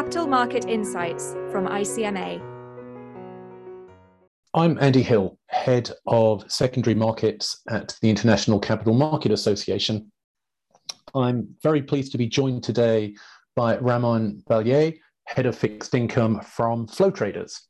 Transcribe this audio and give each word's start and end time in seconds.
Capital 0.00 0.26
Market 0.26 0.64
Insights 0.64 1.34
from 1.52 1.66
ICMA. 1.66 2.40
I'm 4.54 4.78
Andy 4.80 5.02
Hill, 5.02 5.36
Head 5.48 5.90
of 6.06 6.50
Secondary 6.50 6.94
Markets 6.94 7.60
at 7.68 7.94
the 8.00 8.08
International 8.08 8.58
Capital 8.58 8.94
Market 8.94 9.30
Association. 9.30 10.10
I'm 11.14 11.54
very 11.62 11.82
pleased 11.82 12.12
to 12.12 12.18
be 12.18 12.26
joined 12.26 12.64
today 12.64 13.14
by 13.54 13.76
Ramon 13.76 14.42
Vallée, 14.48 15.00
Head 15.26 15.44
of 15.44 15.54
Fixed 15.54 15.94
Income 15.94 16.40
from 16.40 16.86
Flow 16.86 17.10
Traders. 17.10 17.60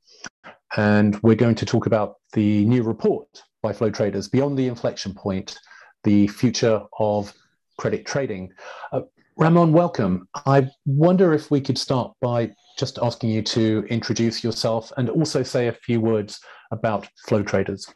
And 0.76 1.20
we're 1.24 1.34
going 1.34 1.56
to 1.56 1.66
talk 1.66 1.86
about 1.86 2.14
the 2.32 2.64
new 2.64 2.84
report 2.84 3.42
by 3.60 3.72
Flow 3.72 3.90
Traders, 3.90 4.28
Beyond 4.28 4.56
the 4.56 4.68
Inflection 4.68 5.14
Point, 5.14 5.58
the 6.04 6.28
future 6.28 6.80
of 7.00 7.34
credit 7.76 8.06
trading. 8.06 8.52
Uh, 8.92 9.00
Ramon, 9.36 9.72
welcome. 9.72 10.28
I 10.46 10.68
wonder 10.84 11.32
if 11.32 11.50
we 11.50 11.60
could 11.60 11.78
start 11.78 12.12
by 12.20 12.52
just 12.78 12.98
asking 13.02 13.30
you 13.30 13.42
to 13.42 13.86
introduce 13.88 14.44
yourself 14.44 14.92
and 14.96 15.08
also 15.08 15.42
say 15.42 15.68
a 15.68 15.72
few 15.72 16.00
words 16.00 16.40
about 16.70 17.08
Flow 17.26 17.42
Traders. 17.42 17.86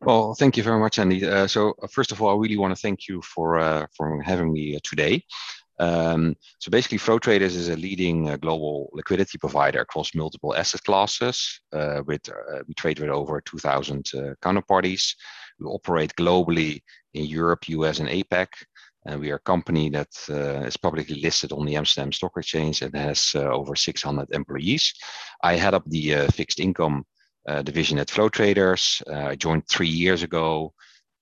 Well, 0.00 0.34
thank 0.34 0.56
you 0.56 0.62
very 0.62 0.78
much, 0.78 0.98
Andy. 0.98 1.24
Uh, 1.24 1.46
so, 1.46 1.74
uh, 1.82 1.86
first 1.86 2.12
of 2.12 2.20
all, 2.20 2.36
I 2.36 2.40
really 2.40 2.58
want 2.58 2.76
to 2.76 2.80
thank 2.80 3.08
you 3.08 3.22
for 3.22 3.58
uh, 3.58 3.86
for 3.96 4.20
having 4.22 4.52
me 4.52 4.76
uh, 4.76 4.80
today. 4.84 5.24
Um, 5.80 6.36
so 6.58 6.70
basically, 6.70 6.98
Flow 6.98 7.18
Traders 7.18 7.56
is 7.56 7.68
a 7.68 7.76
leading 7.76 8.28
uh, 8.28 8.36
global 8.36 8.90
liquidity 8.92 9.38
provider 9.38 9.80
across 9.80 10.14
multiple 10.14 10.54
asset 10.54 10.82
classes. 10.84 11.60
Uh, 11.72 12.02
with 12.06 12.28
we 12.68 12.74
trade 12.74 13.00
with 13.00 13.08
over 13.08 13.40
2,000 13.40 14.04
counterparties. 14.42 15.14
We 15.58 15.66
operate 15.66 16.12
globally 16.16 16.82
in 17.14 17.24
Europe, 17.24 17.68
US, 17.68 18.00
and 18.00 18.08
APAC. 18.08 18.48
And 19.06 19.20
we 19.20 19.30
are 19.30 19.36
a 19.36 19.40
company 19.40 19.90
that 19.90 20.08
uh, 20.30 20.66
is 20.66 20.76
publicly 20.76 21.20
listed 21.20 21.52
on 21.52 21.66
the 21.66 21.76
Amsterdam 21.76 22.12
Stock 22.12 22.32
Exchange 22.36 22.82
and 22.82 22.94
has 22.96 23.32
uh, 23.34 23.40
over 23.40 23.76
600 23.76 24.30
employees. 24.30 24.94
I 25.42 25.56
head 25.56 25.74
up 25.74 25.84
the 25.86 26.14
uh, 26.14 26.26
fixed 26.28 26.60
income 26.60 27.04
division 27.64 27.98
at 27.98 28.08
Flow 28.08 28.30
Traders. 28.30 29.02
I 29.12 29.36
joined 29.36 29.68
three 29.68 29.88
years 29.88 30.22
ago. 30.22 30.72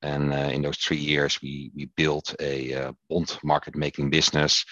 And 0.03 0.33
in 0.33 0.63
those 0.63 0.79
three 0.79 0.97
years, 0.97 1.43
we, 1.43 1.73
we 1.75 1.87
built 1.97 2.33
a 2.41 2.93
bond 3.11 3.37
market 3.43 3.75
making 3.75 4.11
business, 4.11 4.65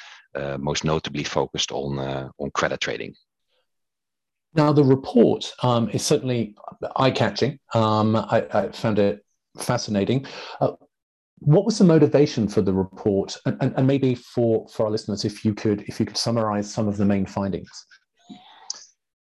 most 0.59 0.85
notably 0.85 1.25
focused 1.25 1.73
on, 1.73 1.99
on 2.39 2.51
credit 2.53 2.81
trading. 2.81 3.17
Now, 4.55 4.73
the 4.73 4.85
report 4.85 5.53
um, 5.63 5.89
is 5.91 6.05
certainly 6.05 6.55
eye 6.97 7.11
catching. 7.11 7.59
Um, 7.75 8.17
I, 8.17 8.47
I, 8.53 8.73
found 8.73 8.99
it 8.99 9.25
fascinating. 9.59 10.27
What 11.41 11.65
was 11.65 11.79
the 11.79 11.85
motivation 11.85 12.49
for 12.49 12.61
the 12.61 12.73
report? 12.73 13.37
And, 13.47 13.57
and, 13.61 13.75
and, 13.77 13.87
maybe 13.87 14.15
for 14.15 14.69
for 14.69 14.87
our 14.87 14.93
listeners 14.93 15.25
if 15.25 15.45
you 15.45 15.55
could 15.55 15.83
if 15.89 15.99
you 15.99 16.07
could 16.07 16.19
summarize 16.19 16.73
some 16.73 16.87
of 16.87 16.97
the 16.97 17.05
main 17.05 17.27
findings. 17.27 17.87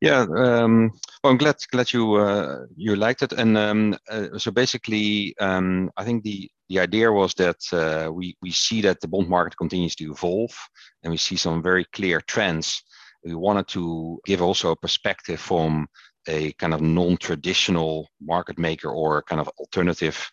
Yeah 0.01 0.27
um, 0.37 0.91
well 1.23 1.31
i'm 1.31 1.39
glad 1.39 1.57
glad 1.71 1.93
you 1.93 2.15
uh, 2.15 2.67
you 2.77 2.97
liked 2.97 3.23
it. 3.23 3.33
And 3.33 3.57
um, 3.57 3.97
uh, 4.11 4.37
so 4.37 4.51
basically 4.51 5.35
um, 5.41 5.91
i 5.97 6.05
think 6.05 6.23
the 6.23 6.51
the 6.69 6.81
idea 6.81 7.11
was 7.11 7.35
that 7.35 7.61
uh, 7.73 8.11
we 8.13 8.37
we 8.43 8.51
see 8.51 8.83
that 8.83 9.01
the 9.01 9.09
bond 9.09 9.29
market 9.29 9.57
continues 9.57 9.95
to 9.97 10.11
evolve 10.11 10.55
and 11.03 11.11
we 11.11 11.17
see 11.17 11.37
some 11.37 11.63
very 11.63 11.85
clear 11.93 12.21
trends. 12.21 12.83
We 13.25 13.35
wanted 13.35 13.69
to 13.69 14.21
give 14.27 14.43
also 14.43 14.71
a 14.71 14.77
perspective 14.77 15.41
from 15.41 15.87
a 16.29 16.53
kind 16.53 16.75
of 16.75 16.81
non-traditional 16.81 18.09
market 18.21 18.59
maker 18.59 18.89
or 18.89 19.23
kind 19.23 19.41
of 19.41 19.49
alternative 19.59 20.31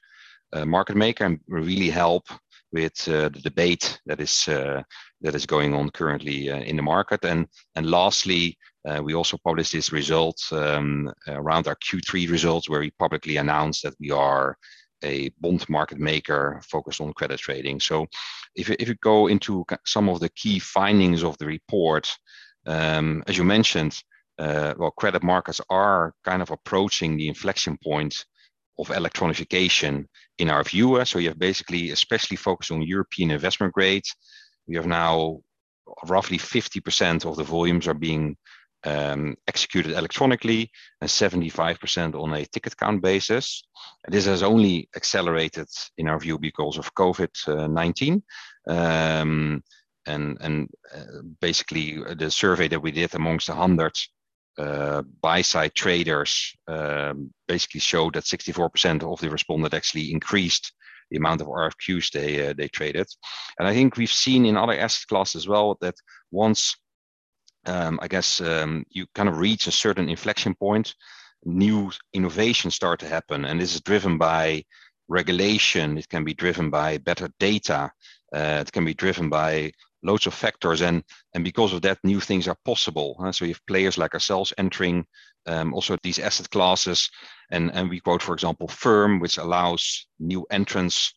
market 0.66 0.96
maker 0.96 1.26
and 1.26 1.40
really 1.48 1.90
help 1.90 2.28
with 2.72 3.08
uh, 3.08 3.30
the 3.30 3.42
debate 3.42 4.00
that 4.06 4.20
is 4.20 4.48
uh, 4.48 4.82
that 5.22 5.36
is 5.36 5.46
going 5.46 5.74
on 5.74 5.90
currently 5.90 6.50
in 6.50 6.76
the 6.76 6.82
market. 6.82 7.26
And 7.26 7.48
and 7.76 7.90
lastly, 7.90 8.58
we 9.04 9.14
also 9.14 9.38
published 9.44 9.74
this 9.74 9.92
result 9.92 10.42
um, 10.52 11.12
around 11.28 11.68
our 11.68 11.76
Q3 11.76 12.30
results, 12.30 12.70
where 12.70 12.80
we 12.80 12.92
publicly 12.92 13.38
announced 13.38 13.84
that 13.84 13.96
we 14.00 14.12
are 14.12 14.58
a 15.04 15.30
bond 15.40 15.68
market 15.70 16.00
maker 16.00 16.62
focused 16.64 17.02
on 17.02 17.14
credit 17.14 17.40
trading. 17.40 17.80
So, 17.80 18.08
if 18.56 18.70
if 18.70 18.88
you 18.88 18.96
go 18.96 19.28
into 19.28 19.66
some 19.86 20.10
of 20.10 20.20
the 20.20 20.30
key 20.30 20.60
findings 20.60 21.24
of 21.24 21.38
the 21.38 21.46
report, 21.46 22.10
um, 22.66 23.24
as 23.28 23.38
you 23.38 23.44
mentioned, 23.44 24.02
uh, 24.38 24.74
well, 24.78 24.92
credit 24.92 25.24
markets 25.24 25.62
are 25.70 26.14
kind 26.24 26.42
of 26.42 26.52
approaching 26.52 27.18
the 27.18 27.28
inflection 27.28 27.78
point 27.84 28.26
of 28.78 28.88
electronification 28.88 30.06
in 30.40 30.50
our 30.50 30.64
view. 30.64 31.04
So 31.06 31.20
you 31.20 31.30
have 31.30 31.40
basically, 31.40 31.92
especially 31.92 32.38
focused 32.38 32.72
on 32.72 32.82
European 32.82 33.32
investment 33.32 33.74
grade. 33.74 34.06
We 34.68 34.76
have 34.76 34.88
now 34.88 35.42
roughly 36.08 36.38
50% 36.38 37.26
of 37.26 37.36
the 37.36 37.44
volumes 37.44 37.88
are 37.88 37.94
being 37.94 38.38
um, 38.86 39.36
executed 39.48 39.92
electronically 39.92 40.72
and 41.02 41.10
75% 41.10 42.16
on 42.16 42.34
a 42.34 42.46
ticket 42.46 42.78
count 42.78 43.02
basis. 43.02 43.64
And 44.06 44.14
this 44.14 44.26
has 44.26 44.42
only 44.42 44.90
accelerated 44.96 45.68
in 45.98 46.08
our 46.08 46.20
view 46.20 46.40
because 46.40 46.78
of 46.78 46.94
COVID-19. 46.96 48.22
Um, 48.68 49.64
and 50.06 50.38
and 50.42 50.70
uh, 50.96 51.22
basically 51.42 52.02
the 52.16 52.32
survey 52.32 52.68
that 52.70 52.82
we 52.82 52.92
did 52.92 53.14
amongst 53.14 53.50
100 53.50 53.92
uh, 54.58 55.04
buy 55.22 55.42
side 55.42 55.74
traders 55.74 56.54
um, 56.68 57.34
basically 57.48 57.80
showed 57.80 58.16
that 58.16 58.26
64% 58.26 59.04
of 59.04 59.20
the 59.22 59.30
respondents 59.30 59.76
actually 59.76 60.12
increased 60.12 60.74
the 61.12 61.18
amount 61.18 61.42
of 61.42 61.48
RFQs 61.48 62.12
they 62.12 62.48
uh, 62.48 62.54
they 62.56 62.68
traded. 62.68 63.08
And 63.58 63.68
I 63.68 63.74
think 63.74 63.98
we've 63.98 64.12
seen 64.12 64.46
in 64.46 64.58
other 64.58 64.74
asset 64.74 65.08
classes 65.08 65.44
as 65.44 65.48
well 65.48 65.78
that 65.82 65.96
once 66.32 66.76
um, 67.66 68.00
I 68.02 68.08
guess 68.08 68.42
um, 68.42 68.86
you 68.90 69.06
kind 69.16 69.30
of 69.30 69.38
reach 69.38 69.68
a 69.68 69.72
certain 69.72 70.10
inflection 70.10 70.56
point, 70.56 70.96
new 71.46 71.92
innovations 72.14 72.76
start 72.76 73.00
to 73.02 73.08
happen, 73.08 73.46
and 73.46 73.60
this 73.60 73.76
is 73.76 73.82
driven 73.82 74.18
by 74.18 74.64
regulation. 75.08 75.98
It 75.98 76.10
can 76.10 76.24
be 76.24 76.34
driven 76.34 76.70
by 76.70 76.98
better 77.00 77.30
data. 77.40 77.92
Uh, 78.34 78.64
it 78.66 78.72
can 78.72 78.86
be 78.86 78.94
driven 78.94 79.30
by 79.30 79.72
loads 80.04 80.28
of 80.28 80.34
factors 80.34 80.82
and 80.82 81.04
and 81.34 81.44
because 81.44 81.74
of 81.74 81.82
that 81.82 81.98
new 82.04 82.20
things 82.20 82.48
are 82.48 82.58
possible 82.66 83.18
so 83.32 83.46
you 83.46 83.54
have 83.54 83.66
players 83.68 83.98
like 83.98 84.14
ourselves 84.14 84.54
entering 84.58 85.06
um, 85.50 85.74
also 85.74 85.98
these 86.04 86.20
asset 86.20 86.50
classes. 86.50 87.10
And 87.52 87.72
and 87.74 87.90
we 87.90 88.00
quote 88.00 88.22
for 88.22 88.34
example 88.34 88.68
firm 88.68 89.20
which 89.20 89.38
allows 89.38 90.08
new 90.20 90.46
entrants 90.52 91.14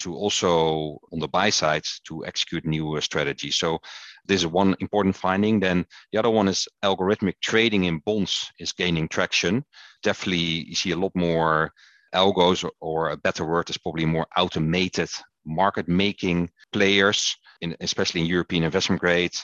to 0.00 0.14
also 0.14 0.98
on 1.12 1.18
the 1.18 1.28
buy 1.28 1.50
side 1.50 1.84
to 2.04 2.24
execute 2.24 2.64
new 2.64 2.96
uh, 2.96 3.00
strategies. 3.00 3.56
So 3.56 3.78
this 4.26 4.40
is 4.40 4.46
one 4.46 4.74
important 4.80 5.16
finding. 5.16 5.60
Then 5.60 5.84
the 6.12 6.18
other 6.18 6.30
one 6.30 6.48
is 6.48 6.68
algorithmic 6.82 7.34
trading 7.42 7.84
in 7.84 7.98
bonds 7.98 8.50
is 8.58 8.72
gaining 8.72 9.08
traction. 9.08 9.64
Definitely 10.02 10.68
you 10.68 10.74
see 10.74 10.92
a 10.92 10.96
lot 10.96 11.12
more 11.14 11.72
algos 12.14 12.68
or 12.80 13.10
a 13.10 13.16
better 13.16 13.44
word 13.44 13.70
is 13.70 13.78
probably 13.78 14.06
more 14.06 14.26
automated 14.36 15.10
market 15.46 15.88
making 15.88 16.50
players 16.72 17.36
in, 17.60 17.76
especially 17.80 18.20
in 18.20 18.26
European 18.26 18.64
investment 18.64 19.00
grade. 19.00 19.34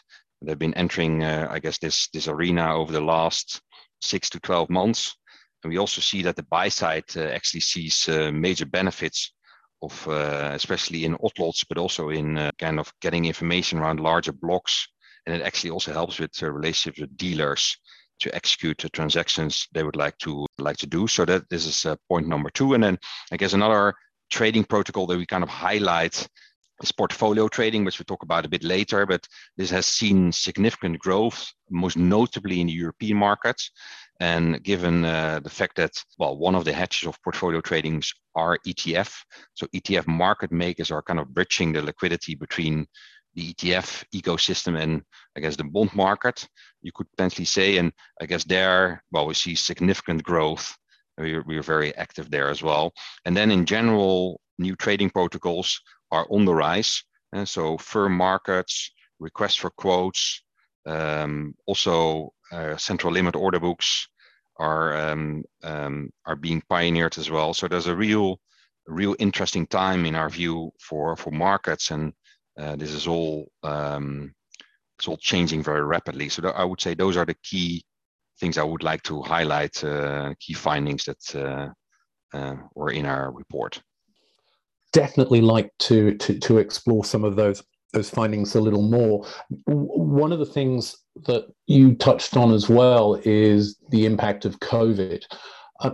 They've 0.42 0.58
been 0.58 0.74
entering, 0.74 1.24
uh, 1.24 1.48
I 1.50 1.58
guess, 1.60 1.78
this 1.78 2.08
this 2.12 2.28
arena 2.28 2.74
over 2.74 2.92
the 2.92 3.00
last 3.00 3.60
six 4.00 4.30
to 4.30 4.40
twelve 4.40 4.68
months, 4.68 5.16
and 5.62 5.72
we 5.72 5.78
also 5.78 6.00
see 6.00 6.22
that 6.22 6.36
the 6.36 6.42
buy 6.44 6.68
side 6.68 7.04
uh, 7.16 7.22
actually 7.22 7.60
sees 7.60 8.08
uh, 8.08 8.30
major 8.32 8.66
benefits 8.66 9.32
of, 9.82 10.08
uh, 10.08 10.50
especially 10.52 11.04
in 11.04 11.16
lots, 11.38 11.64
but 11.64 11.78
also 11.78 12.10
in 12.10 12.38
uh, 12.38 12.50
kind 12.58 12.78
of 12.78 12.92
getting 13.00 13.24
information 13.24 13.78
around 13.78 14.00
larger 14.00 14.32
blocks, 14.32 14.88
and 15.26 15.36
it 15.36 15.42
actually 15.42 15.70
also 15.70 15.92
helps 15.92 16.18
with 16.18 16.42
relationships 16.42 17.00
with 17.00 17.16
dealers 17.16 17.78
to 18.18 18.34
execute 18.34 18.78
the 18.78 18.88
transactions 18.88 19.68
they 19.72 19.82
would 19.82 19.96
like 19.96 20.16
to 20.18 20.46
like 20.58 20.76
to 20.78 20.86
do. 20.86 21.06
So 21.06 21.24
that 21.24 21.48
this 21.48 21.66
is 21.66 21.86
uh, 21.86 21.96
point 22.08 22.28
number 22.28 22.50
two, 22.50 22.74
and 22.74 22.82
then 22.82 22.98
I 23.32 23.36
guess 23.36 23.54
another 23.54 23.94
trading 24.30 24.64
protocol 24.64 25.06
that 25.06 25.18
we 25.18 25.26
kind 25.26 25.44
of 25.44 25.50
highlight 25.50 26.28
portfolio 26.96 27.48
trading, 27.48 27.84
which 27.84 27.98
we'll 27.98 28.04
talk 28.04 28.22
about 28.22 28.44
a 28.44 28.48
bit 28.48 28.62
later, 28.62 29.06
but 29.06 29.26
this 29.56 29.70
has 29.70 29.86
seen 29.86 30.32
significant 30.32 30.98
growth, 30.98 31.52
most 31.70 31.96
notably 31.96 32.60
in 32.60 32.66
the 32.66 32.72
European 32.72 33.16
markets. 33.16 33.70
And 34.20 34.62
given 34.62 35.04
uh, 35.04 35.40
the 35.40 35.50
fact 35.50 35.76
that, 35.76 35.92
well, 36.18 36.36
one 36.36 36.54
of 36.54 36.64
the 36.64 36.72
hedges 36.72 37.06
of 37.06 37.22
portfolio 37.22 37.60
tradings 37.60 38.14
are 38.34 38.58
ETF. 38.66 39.14
So 39.54 39.66
ETF 39.74 40.06
market 40.06 40.52
makers 40.52 40.90
are 40.90 41.02
kind 41.02 41.20
of 41.20 41.34
bridging 41.34 41.72
the 41.72 41.82
liquidity 41.82 42.34
between 42.34 42.86
the 43.34 43.52
ETF 43.52 44.04
ecosystem 44.14 44.80
and 44.80 45.02
I 45.36 45.40
guess 45.40 45.56
the 45.56 45.64
bond 45.64 45.94
market, 45.94 46.48
you 46.80 46.92
could 46.94 47.10
potentially 47.10 47.44
say. 47.44 47.76
And 47.76 47.92
I 48.20 48.26
guess 48.26 48.44
there, 48.44 49.02
well, 49.12 49.26
we 49.26 49.34
see 49.34 49.54
significant 49.54 50.22
growth. 50.22 50.74
We're, 51.18 51.42
we're 51.46 51.62
very 51.62 51.94
active 51.96 52.30
there 52.30 52.48
as 52.48 52.62
well. 52.62 52.92
And 53.26 53.36
then 53.36 53.50
in 53.50 53.66
general, 53.66 54.40
new 54.58 54.74
trading 54.76 55.10
protocols 55.10 55.80
are 56.16 56.26
on 56.30 56.44
the 56.44 56.54
rise. 56.54 57.04
And 57.32 57.48
so 57.48 57.78
firm 57.78 58.12
markets, 58.16 58.74
requests 59.18 59.56
for 59.56 59.70
quotes, 59.70 60.42
um, 60.86 61.54
also 61.66 62.32
uh, 62.52 62.76
central 62.76 63.12
limit 63.12 63.36
order 63.36 63.60
books 63.60 64.08
are 64.58 64.96
um, 64.96 65.44
um, 65.62 66.10
are 66.24 66.36
being 66.36 66.62
pioneered 66.68 67.18
as 67.18 67.30
well. 67.30 67.54
So 67.54 67.68
there's 67.68 67.88
a 67.88 67.96
real 67.96 68.38
real 68.86 69.16
interesting 69.18 69.66
time 69.66 70.06
in 70.06 70.14
our 70.14 70.30
view 70.30 70.70
for 70.80 71.16
for 71.16 71.32
markets, 71.32 71.90
and 71.90 72.12
uh, 72.58 72.76
this 72.76 72.92
is 72.92 73.06
all 73.06 73.50
um, 73.62 74.32
it's 74.98 75.08
all 75.08 75.18
changing 75.18 75.62
very 75.62 75.84
rapidly. 75.84 76.28
So 76.28 76.48
I 76.48 76.64
would 76.64 76.80
say 76.80 76.94
those 76.94 77.16
are 77.16 77.26
the 77.26 77.36
key 77.42 77.84
things 78.40 78.58
I 78.58 78.62
would 78.62 78.82
like 78.82 79.02
to 79.04 79.22
highlight, 79.22 79.82
uh, 79.84 80.34
key 80.38 80.54
findings 80.54 81.04
that 81.04 81.34
uh, 81.34 81.68
uh, 82.36 82.56
were 82.74 82.92
in 82.92 83.06
our 83.06 83.30
report. 83.32 83.82
Definitely 84.96 85.42
like 85.42 85.70
to, 85.80 86.14
to 86.14 86.38
to 86.38 86.56
explore 86.56 87.04
some 87.04 87.22
of 87.22 87.36
those 87.36 87.62
those 87.92 88.08
findings 88.08 88.54
a 88.54 88.60
little 88.62 88.80
more. 88.80 89.26
One 89.66 90.32
of 90.32 90.38
the 90.38 90.46
things 90.46 90.96
that 91.26 91.48
you 91.66 91.94
touched 91.96 92.34
on 92.34 92.50
as 92.54 92.70
well 92.70 93.20
is 93.24 93.76
the 93.90 94.06
impact 94.06 94.46
of 94.46 94.58
COVID. 94.60 95.22
Uh, 95.80 95.90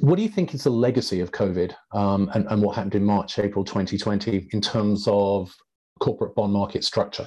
what 0.00 0.16
do 0.16 0.22
you 0.22 0.28
think 0.28 0.52
is 0.52 0.64
the 0.64 0.70
legacy 0.70 1.20
of 1.20 1.32
COVID 1.32 1.72
um, 1.92 2.30
and, 2.34 2.46
and 2.50 2.60
what 2.60 2.76
happened 2.76 2.94
in 2.94 3.04
March, 3.04 3.38
April 3.38 3.64
2020 3.64 4.48
in 4.52 4.60
terms 4.60 5.08
of 5.08 5.50
corporate 5.98 6.34
bond 6.34 6.52
market 6.52 6.84
structure? 6.84 7.26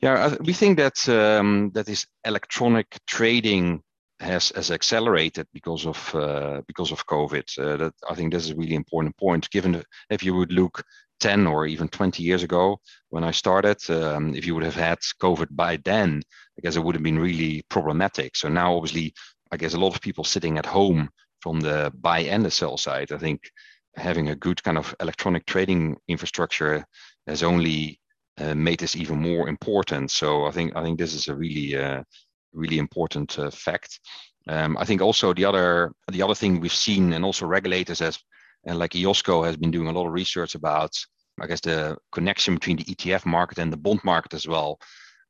Yeah, 0.00 0.36
we 0.40 0.52
think 0.52 0.78
that 0.78 1.08
um, 1.08 1.72
that 1.74 1.88
is 1.88 2.06
electronic 2.24 2.86
trading 3.08 3.82
has 4.20 4.52
has 4.54 4.70
accelerated 4.70 5.46
because 5.52 5.86
of 5.86 6.14
uh, 6.14 6.62
because 6.66 6.92
of 6.92 7.06
COVID. 7.06 7.58
Uh, 7.58 7.76
that 7.76 7.94
I 8.08 8.14
think 8.14 8.32
this 8.32 8.44
is 8.44 8.50
a 8.50 8.56
really 8.56 8.74
important 8.74 9.16
point. 9.16 9.50
Given 9.50 9.82
if 10.10 10.22
you 10.22 10.34
would 10.34 10.52
look 10.52 10.84
10 11.20 11.46
or 11.46 11.66
even 11.66 11.88
20 11.88 12.22
years 12.22 12.42
ago 12.42 12.80
when 13.10 13.24
I 13.24 13.30
started, 13.30 13.78
um, 13.90 14.34
if 14.34 14.46
you 14.46 14.54
would 14.54 14.64
have 14.64 14.74
had 14.74 14.98
COVID 15.20 15.48
by 15.50 15.76
then, 15.76 16.22
I 16.58 16.60
guess 16.62 16.76
it 16.76 16.80
would 16.82 16.94
have 16.94 17.04
been 17.04 17.18
really 17.18 17.62
problematic. 17.68 18.36
So 18.36 18.48
now, 18.48 18.74
obviously, 18.74 19.14
I 19.52 19.56
guess 19.56 19.74
a 19.74 19.78
lot 19.78 19.94
of 19.94 20.00
people 20.00 20.24
sitting 20.24 20.58
at 20.58 20.66
home 20.66 21.10
from 21.40 21.60
the 21.60 21.92
buy 22.00 22.20
and 22.20 22.44
the 22.44 22.50
sell 22.50 22.76
side. 22.76 23.12
I 23.12 23.18
think 23.18 23.50
having 23.96 24.28
a 24.28 24.36
good 24.36 24.62
kind 24.62 24.78
of 24.78 24.94
electronic 25.00 25.46
trading 25.46 25.96
infrastructure 26.08 26.84
has 27.26 27.42
only 27.42 28.00
uh, 28.38 28.54
made 28.54 28.80
this 28.80 28.96
even 28.96 29.20
more 29.20 29.48
important. 29.48 30.10
So 30.10 30.46
I 30.46 30.50
think 30.50 30.76
I 30.76 30.82
think 30.82 30.98
this 30.98 31.14
is 31.14 31.28
a 31.28 31.34
really 31.34 31.76
uh, 31.76 32.02
really 32.52 32.78
important 32.78 33.38
uh, 33.38 33.50
fact. 33.50 34.00
Um, 34.48 34.76
I 34.78 34.84
think 34.84 35.02
also 35.02 35.34
the 35.34 35.44
other 35.44 35.92
the 36.10 36.22
other 36.22 36.34
thing 36.34 36.60
we've 36.60 36.72
seen 36.72 37.12
and 37.12 37.24
also 37.24 37.46
regulators 37.46 38.00
as 38.00 38.18
and 38.64 38.78
like 38.78 38.92
IOSCO 38.92 39.44
has 39.46 39.56
been 39.56 39.70
doing 39.70 39.88
a 39.88 39.92
lot 39.92 40.06
of 40.06 40.12
research 40.12 40.54
about 40.54 40.92
I 41.40 41.46
guess 41.46 41.60
the 41.60 41.96
connection 42.12 42.54
between 42.54 42.76
the 42.76 42.84
ETF 42.84 43.24
market 43.24 43.58
and 43.58 43.72
the 43.72 43.76
bond 43.76 44.00
market 44.04 44.34
as 44.34 44.46
well. 44.46 44.78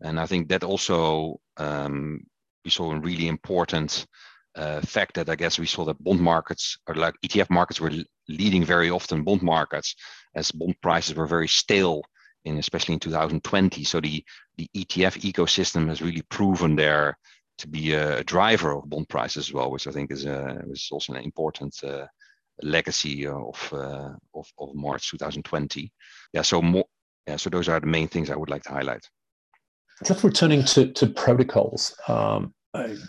And 0.01 0.19
I 0.19 0.27
think 0.27 0.49
that 0.49 0.65
also 0.65 1.41
um, 1.57 2.25
we 2.65 2.71
saw 2.71 2.93
a 2.93 2.99
really 2.99 3.29
important 3.29 4.07
uh, 4.57 4.81
fact 4.81 5.15
that 5.15 5.29
I 5.29 5.37
guess 5.37 5.59
we 5.59 5.67
saw 5.67 5.85
that 5.85 6.03
bond 6.03 6.21
markets 6.21 6.79
or 6.89 6.95
like 6.95 7.15
ETF 7.25 7.51
markets 7.51 7.81
were 7.81 7.93
leading 8.29 8.65
very 8.65 8.91
often 8.91 9.23
bond 9.23 9.43
markets 9.43 9.95
as 10.35 10.51
bond 10.51 10.77
prices 10.81 11.15
were 11.15 11.27
very 11.27 11.49
stale 11.49 12.03
in 12.45 12.59
especially 12.59 12.95
in 12.95 13.01
2020. 13.01 13.85
So 13.85 14.01
the 14.01 14.25
the 14.61 14.85
ETF 14.85 15.21
ecosystem 15.23 15.89
has 15.89 16.03
really 16.03 16.23
proven 16.23 16.77
there 16.77 17.17
to 17.59 17.69
be 17.69 17.93
a 17.93 18.23
driver 18.25 18.73
of 18.73 18.89
bond 18.89 19.09
prices 19.09 19.49
as 19.49 19.53
well, 19.53 19.71
which 19.71 19.87
I 19.87 19.91
think 19.91 20.11
is 20.11 20.25
a, 20.25 20.63
is 20.71 20.89
also 20.91 21.15
an 21.15 21.23
important 21.23 21.75
uh, 21.85 22.07
legacy 22.63 23.27
of, 23.27 23.73
uh, 23.73 24.13
of 24.35 24.47
of 24.59 24.75
March 24.75 25.11
2020. 25.11 25.91
Yeah, 26.33 26.43
so 26.43 26.61
more. 26.61 26.85
Yeah, 27.27 27.37
so 27.37 27.51
those 27.51 27.69
are 27.69 27.81
the 27.81 27.87
main 27.87 28.09
things 28.09 28.31
I 28.31 28.37
would 28.37 28.51
like 28.51 28.63
to 28.65 28.71
highlight. 28.71 29.07
Just 30.07 30.25
returning 30.25 30.65
to 30.65 30.93
to 30.93 31.07
protocols, 31.07 31.95
um, 32.09 32.53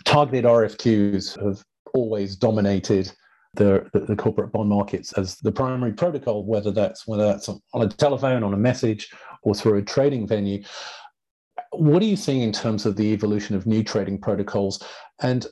targeted 0.04 0.44
RFQs 0.44 1.42
have 1.44 1.62
always 1.94 2.36
dominated 2.36 3.12
the, 3.54 3.86
the, 3.92 4.00
the, 4.00 4.16
corporate 4.16 4.50
bond 4.50 4.70
markets 4.70 5.12
as 5.14 5.36
the 5.36 5.52
primary 5.52 5.92
protocol, 5.92 6.44
whether 6.44 6.70
that's 6.70 7.06
whether 7.06 7.26
that's 7.26 7.48
on 7.48 7.82
a 7.82 7.88
telephone, 7.88 8.42
on 8.42 8.54
a 8.54 8.56
message, 8.56 9.10
or 9.42 9.54
through 9.54 9.78
a 9.78 9.82
trading 9.82 10.26
venue. 10.26 10.62
What 11.72 12.02
are 12.02 12.06
you 12.06 12.16
seeing 12.16 12.42
in 12.42 12.52
terms 12.52 12.86
of 12.86 12.96
the 12.96 13.12
evolution 13.12 13.56
of 13.56 13.66
new 13.66 13.82
trading 13.82 14.20
protocols? 14.20 14.82
And 15.20 15.46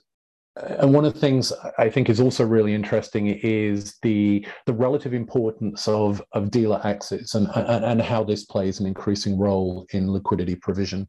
and 0.57 0.93
one 0.93 1.05
of 1.05 1.15
the 1.15 1.21
things 1.21 1.53
I 1.79 1.89
think 1.89 2.11
is 2.11 2.21
also 2.21 2.45
really 2.45 2.75
interesting 2.75 3.29
is 3.29 3.97
the 4.03 4.47
the 4.67 4.73
relative 4.73 5.15
importance 5.15 5.87
of 5.89 6.23
of 6.33 6.51
dealer 6.51 6.81
access 6.85 7.35
and 7.35 7.49
and, 7.55 7.85
and 7.85 8.03
how 8.03 8.25
this 8.25 8.45
plays 8.45 8.81
an 8.81 8.87
increasing 8.87 9.39
role 9.39 9.87
in 9.93 10.13
liquidity 10.13 10.57
provision. 10.57 11.09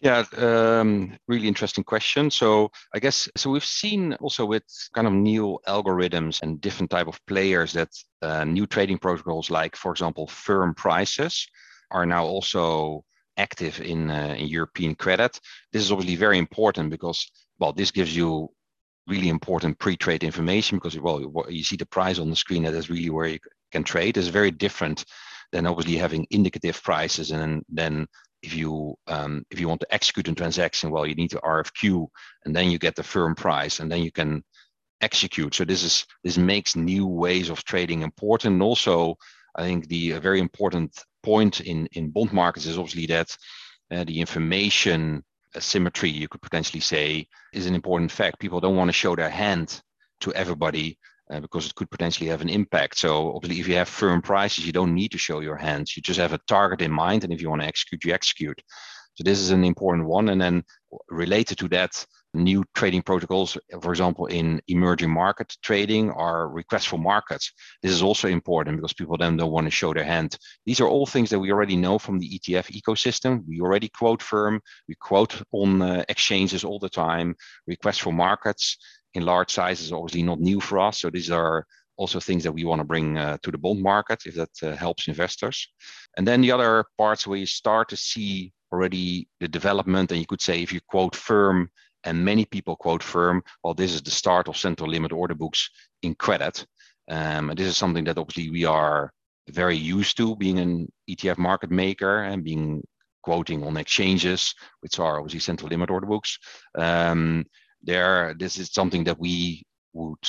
Yeah, 0.00 0.24
um, 0.36 1.16
really 1.28 1.48
interesting 1.48 1.84
question. 1.84 2.30
So 2.30 2.70
I 2.94 2.98
guess 2.98 3.28
so. 3.36 3.48
We've 3.48 3.64
seen 3.64 4.12
also 4.14 4.44
with 4.44 4.64
kind 4.92 5.06
of 5.06 5.14
new 5.14 5.58
algorithms 5.66 6.42
and 6.42 6.60
different 6.60 6.90
type 6.90 7.06
of 7.06 7.24
players 7.26 7.72
that 7.72 7.88
uh, 8.20 8.44
new 8.44 8.66
trading 8.66 8.98
protocols, 8.98 9.50
like 9.50 9.76
for 9.76 9.92
example, 9.92 10.26
firm 10.26 10.74
prices, 10.74 11.46
are 11.90 12.04
now 12.04 12.24
also 12.24 13.04
active 13.36 13.80
in, 13.80 14.10
uh, 14.10 14.34
in 14.38 14.46
European 14.46 14.94
credit. 14.94 15.38
This 15.72 15.82
is 15.82 15.92
obviously 15.92 16.16
very 16.16 16.38
important 16.38 16.90
because 16.90 17.30
well, 17.58 17.72
this 17.72 17.90
gives 17.90 18.14
you 18.16 18.50
really 19.06 19.28
important 19.28 19.78
pre-trade 19.78 20.24
information 20.24 20.78
because 20.78 20.98
well, 20.98 21.46
you 21.48 21.62
see 21.62 21.76
the 21.76 21.86
price 21.86 22.18
on 22.18 22.30
the 22.30 22.36
screen. 22.36 22.64
That 22.64 22.74
is 22.74 22.90
really 22.90 23.10
where 23.10 23.28
you 23.28 23.38
can 23.72 23.84
trade. 23.84 24.16
It's 24.16 24.28
very 24.28 24.50
different 24.50 25.04
than 25.52 25.66
obviously 25.66 25.96
having 25.96 26.26
indicative 26.30 26.82
prices 26.82 27.30
and 27.30 27.62
then 27.68 28.06
if 28.44 28.54
you 28.54 28.94
um, 29.06 29.44
if 29.50 29.58
you 29.58 29.68
want 29.68 29.80
to 29.80 29.94
execute 29.94 30.28
a 30.28 30.34
transaction, 30.34 30.90
well, 30.90 31.06
you 31.06 31.14
need 31.14 31.30
to 31.30 31.38
RFQ, 31.38 32.06
and 32.44 32.54
then 32.54 32.70
you 32.70 32.78
get 32.78 32.94
the 32.94 33.02
firm 33.02 33.34
price, 33.34 33.80
and 33.80 33.90
then 33.90 34.02
you 34.02 34.12
can 34.12 34.44
execute. 35.00 35.54
So 35.54 35.64
this 35.64 35.82
is 35.82 36.06
this 36.22 36.36
makes 36.36 36.76
new 36.76 37.06
ways 37.06 37.48
of 37.48 37.64
trading 37.64 38.02
important. 38.02 38.54
And 38.54 38.62
also, 38.62 39.16
I 39.56 39.62
think 39.62 39.88
the 39.88 40.12
very 40.18 40.40
important 40.40 40.98
point 41.22 41.60
in 41.60 41.86
in 41.92 42.10
bond 42.10 42.32
markets 42.32 42.66
is 42.66 42.78
obviously 42.78 43.06
that 43.06 43.36
uh, 43.90 44.04
the 44.04 44.20
information 44.20 45.22
asymmetry, 45.56 46.10
you 46.10 46.28
could 46.28 46.42
potentially 46.42 46.80
say, 46.80 47.26
is 47.52 47.66
an 47.66 47.74
important 47.74 48.10
fact. 48.10 48.40
People 48.40 48.60
don't 48.60 48.76
want 48.76 48.88
to 48.88 48.92
show 48.92 49.14
their 49.14 49.30
hand 49.30 49.80
to 50.20 50.32
everybody 50.34 50.98
uh, 51.30 51.40
because 51.40 51.66
it 51.66 51.74
could 51.74 51.90
potentially 51.90 52.28
have 52.28 52.42
an 52.42 52.48
impact. 52.48 52.98
So 52.98 53.34
obviously, 53.34 53.60
if 53.60 53.68
you 53.68 53.76
have 53.76 53.88
firm 53.88 54.20
prices, 54.22 54.66
you 54.66 54.72
don't 54.72 54.94
need 54.94 55.12
to 55.12 55.18
show 55.18 55.40
your 55.40 55.56
hands. 55.56 55.96
You 55.96 56.02
just 56.02 56.20
have 56.20 56.32
a 56.32 56.40
target 56.46 56.82
in 56.82 56.90
mind, 56.90 57.24
and 57.24 57.32
if 57.32 57.40
you 57.40 57.50
want 57.50 57.62
to 57.62 57.68
execute, 57.68 58.04
you 58.04 58.12
execute. 58.12 58.60
So 59.14 59.24
this 59.24 59.38
is 59.38 59.50
an 59.50 59.64
important 59.64 60.08
one. 60.08 60.28
And 60.30 60.40
then 60.40 60.64
related 61.08 61.58
to 61.58 61.68
that, 61.68 62.04
new 62.34 62.64
trading 62.74 63.02
protocols, 63.02 63.56
for 63.80 63.92
example, 63.92 64.26
in 64.26 64.60
emerging 64.68 65.10
market 65.10 65.56
trading, 65.62 66.10
or 66.10 66.48
requests 66.48 66.86
for 66.86 66.98
markets. 66.98 67.52
This 67.82 67.92
is 67.92 68.02
also 68.02 68.28
important 68.28 68.76
because 68.76 68.92
people 68.92 69.16
then 69.16 69.36
don't 69.36 69.52
want 69.52 69.66
to 69.66 69.70
show 69.70 69.94
their 69.94 70.04
hand. 70.04 70.36
These 70.66 70.80
are 70.80 70.88
all 70.88 71.06
things 71.06 71.30
that 71.30 71.38
we 71.38 71.52
already 71.52 71.76
know 71.76 71.98
from 71.98 72.18
the 72.18 72.38
ETF 72.38 72.70
ecosystem. 72.72 73.44
We 73.46 73.60
already 73.60 73.88
quote 73.88 74.22
firm, 74.22 74.60
we 74.88 74.94
quote 74.96 75.40
on 75.52 75.82
uh, 75.82 76.04
exchanges 76.08 76.64
all 76.64 76.78
the 76.78 76.88
time, 76.88 77.36
requests 77.66 77.98
for 77.98 78.12
markets 78.12 78.76
in 79.14 79.24
large 79.24 79.52
size 79.52 79.80
is 79.80 79.92
obviously 79.92 80.22
not 80.22 80.40
new 80.40 80.60
for 80.60 80.78
us. 80.80 81.00
So 81.00 81.10
these 81.10 81.30
are 81.30 81.66
also 81.96 82.18
things 82.20 82.42
that 82.42 82.52
we 82.52 82.64
want 82.64 82.80
to 82.80 82.84
bring 82.84 83.16
uh, 83.16 83.38
to 83.42 83.50
the 83.50 83.58
bond 83.58 83.80
market 83.80 84.26
if 84.26 84.34
that 84.34 84.50
uh, 84.62 84.76
helps 84.76 85.08
investors. 85.08 85.68
And 86.16 86.26
then 86.26 86.40
the 86.40 86.50
other 86.50 86.84
parts 86.98 87.26
where 87.26 87.38
you 87.38 87.46
start 87.46 87.88
to 87.90 87.96
see 87.96 88.52
already 88.72 89.28
the 89.40 89.48
development, 89.48 90.10
and 90.10 90.20
you 90.20 90.26
could 90.26 90.42
say 90.42 90.62
if 90.62 90.72
you 90.72 90.80
quote 90.88 91.14
firm 91.14 91.70
and 92.04 92.24
many 92.24 92.44
people 92.44 92.76
quote 92.76 93.02
firm, 93.02 93.42
well, 93.62 93.74
this 93.74 93.92
is 93.92 94.02
the 94.02 94.10
start 94.10 94.48
of 94.48 94.56
central 94.56 94.90
limit 94.90 95.12
order 95.12 95.34
books 95.34 95.70
in 96.02 96.14
credit. 96.14 96.66
Um, 97.10 97.50
and 97.50 97.58
this 97.58 97.66
is 97.66 97.76
something 97.76 98.04
that 98.04 98.18
obviously 98.18 98.50
we 98.50 98.64
are 98.64 99.12
very 99.50 99.76
used 99.76 100.16
to 100.16 100.36
being 100.36 100.58
an 100.58 100.90
ETF 101.08 101.38
market 101.38 101.70
maker 101.70 102.22
and 102.22 102.44
being 102.44 102.82
quoting 103.22 103.64
on 103.64 103.76
exchanges, 103.76 104.54
which 104.80 104.98
are 104.98 105.18
obviously 105.18 105.40
central 105.40 105.68
limit 105.68 105.90
order 105.90 106.06
books. 106.06 106.38
Um, 106.74 107.44
there, 107.82 108.34
this 108.38 108.58
is 108.58 108.72
something 108.72 109.04
that 109.04 109.18
we 109.18 109.64
would 109.92 110.28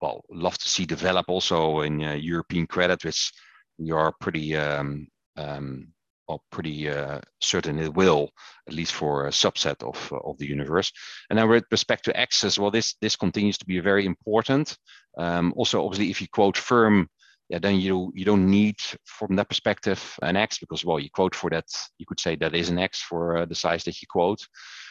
well 0.00 0.24
love 0.30 0.56
to 0.58 0.68
see 0.68 0.86
develop 0.86 1.26
also 1.28 1.80
in 1.80 2.02
uh, 2.02 2.12
European 2.12 2.66
credit, 2.66 3.04
which 3.04 3.32
we 3.78 3.90
are 3.90 4.12
pretty 4.20 4.56
um, 4.56 5.08
um, 5.36 5.88
well, 6.30 6.44
pretty 6.52 6.88
uh, 6.88 7.20
certain 7.40 7.80
it 7.80 7.92
will, 7.92 8.30
at 8.68 8.74
least 8.74 8.92
for 8.92 9.26
a 9.26 9.30
subset 9.30 9.82
of 9.82 10.12
uh, 10.12 10.30
of 10.30 10.38
the 10.38 10.46
universe. 10.46 10.92
And 11.28 11.36
then 11.38 11.48
with 11.48 11.64
respect 11.72 12.04
to 12.04 12.16
access, 12.16 12.56
well, 12.56 12.70
this 12.70 12.94
this 13.00 13.16
continues 13.16 13.58
to 13.58 13.66
be 13.66 13.80
very 13.80 14.06
important. 14.06 14.76
Um, 15.18 15.52
also, 15.56 15.84
obviously, 15.84 16.10
if 16.10 16.20
you 16.20 16.28
quote 16.28 16.56
firm, 16.56 17.08
yeah, 17.48 17.58
then 17.58 17.80
you 17.80 18.12
you 18.14 18.24
don't 18.24 18.48
need 18.48 18.76
from 19.04 19.34
that 19.36 19.48
perspective 19.48 20.00
an 20.22 20.36
axe 20.36 20.58
because 20.58 20.84
well, 20.84 21.00
you 21.00 21.10
quote 21.10 21.34
for 21.34 21.50
that, 21.50 21.66
you 21.98 22.06
could 22.06 22.20
say 22.20 22.36
that 22.36 22.54
is 22.54 22.68
an 22.70 22.78
axe 22.78 23.02
for 23.02 23.38
uh, 23.38 23.46
the 23.46 23.56
size 23.56 23.82
that 23.84 24.00
you 24.00 24.06
quote. 24.08 24.46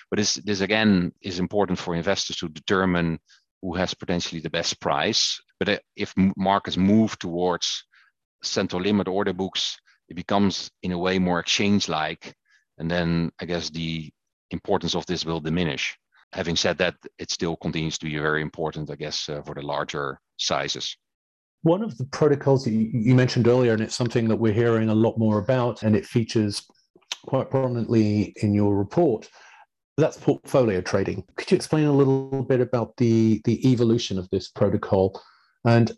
But 0.10 0.18
this, 0.20 0.36
this 0.36 0.62
again 0.62 1.14
is 1.22 1.40
important 1.40 1.80
for 1.80 1.96
investors 1.96 2.38
to 2.38 2.50
determine 2.50 3.20
who 3.62 3.76
has 3.76 3.94
potentially 3.94 4.42
the 4.42 4.50
best 4.50 4.82
price. 4.82 5.40
But 5.60 5.70
uh, 5.70 5.78
if 5.96 6.14
markets 6.36 6.78
move 6.78 7.18
towards 7.20 7.86
central 8.44 8.82
limit 8.82 9.08
order 9.08 9.34
books, 9.34 9.78
it 10.10 10.16
becomes 10.16 10.70
in 10.84 10.92
a 10.92 10.98
way 10.98 11.20
more 11.20 11.40
exchange-like, 11.40 12.34
and 12.78 12.90
then 12.90 13.32
I 13.40 13.46
guess 13.46 13.70
the 13.70 14.10
importance 14.52 14.96
of 14.96 15.06
this 15.06 15.26
will 15.26 15.40
diminish. 15.40 15.98
Having 16.34 16.58
said 16.58 16.78
that, 16.80 16.96
it 17.18 17.32
still 17.32 17.56
continues 17.58 17.98
to 18.00 18.06
be 18.06 18.18
very 18.18 18.42
important, 18.42 18.92
I 18.92 18.96
guess, 18.96 19.30
uh, 19.30 19.42
for 19.42 19.56
the 19.56 19.62
larger 19.62 20.20
sizes. 20.38 20.96
One 21.62 21.84
of 21.84 21.98
the 21.98 22.06
protocols 22.06 22.64
that 22.66 22.72
you 22.72 23.16
mentioned 23.16 23.48
earlier, 23.48 23.74
and 23.74 23.82
it's 23.82 23.96
something 23.96 24.28
that 24.28 24.38
we're 24.38 24.54
hearing 24.54 24.90
a 24.90 24.96
lot 24.96 25.18
more 25.18 25.40
about, 25.40 25.84
and 25.84 25.96
it 25.96 26.06
features 26.06 26.66
quite 27.26 27.50
prominently 27.50 28.34
in 28.38 28.54
your 28.54 28.78
report. 28.78 29.30
That's 29.98 30.18
portfolio 30.18 30.82
trading. 30.82 31.26
Could 31.36 31.52
you 31.52 31.56
explain 31.56 31.86
a 31.86 31.92
little 31.92 32.44
bit 32.44 32.62
about 32.62 32.96
the, 32.98 33.42
the 33.44 33.70
evolution 33.70 34.18
of 34.18 34.30
this 34.30 34.50
protocol? 34.50 35.22
And 35.66 35.92